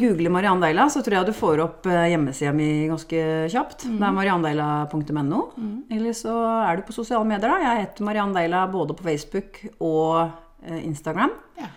[0.00, 3.22] googler Mariann Deila, så tror jeg du får opp eh, hjemmesida mi ganske
[3.52, 3.86] kjapt.
[3.86, 5.42] Det er mariandeila.no.
[5.90, 6.34] Eller så
[6.66, 7.48] er du på sosiale medier.
[7.50, 7.58] da.
[7.68, 10.30] Jeg heter Mariann Deila både på Facebook og
[10.66, 11.36] eh, Instagram.
[11.60, 11.68] ja.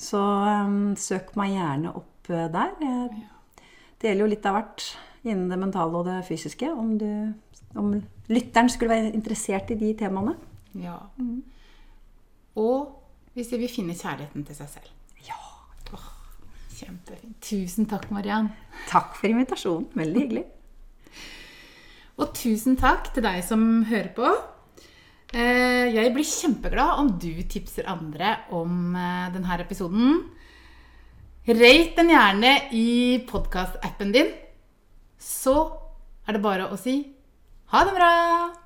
[0.00, 2.70] Så um, søk meg gjerne opp eh, der.
[2.80, 3.26] Jeg
[4.00, 4.86] deler jo litt av hvert
[5.28, 6.70] innen det mentale og det fysiske.
[6.72, 7.10] Om, du,
[7.76, 7.90] om
[8.30, 10.36] lytteren skulle være interessert i de temaene.
[10.74, 10.96] ja.
[12.60, 12.96] Og
[13.34, 14.88] hvis de vil finne kjærligheten til seg selv.
[15.28, 15.36] Ja.
[16.80, 17.36] Kjempefint.
[17.44, 18.48] Tusen takk, Mariann.
[18.88, 19.86] Takk for invitasjonen.
[19.94, 20.44] Veldig hyggelig.
[22.20, 24.30] Og tusen takk til deg som hører på.
[25.32, 30.24] Eh, Jeg blir kjempeglad om du tipser andre om eh, denne episoden.
[31.46, 32.88] Rate den gjerne i
[33.28, 34.32] podkastappen din.
[35.20, 35.54] Så
[36.26, 36.98] er det bare å si
[37.70, 38.59] ha det bra!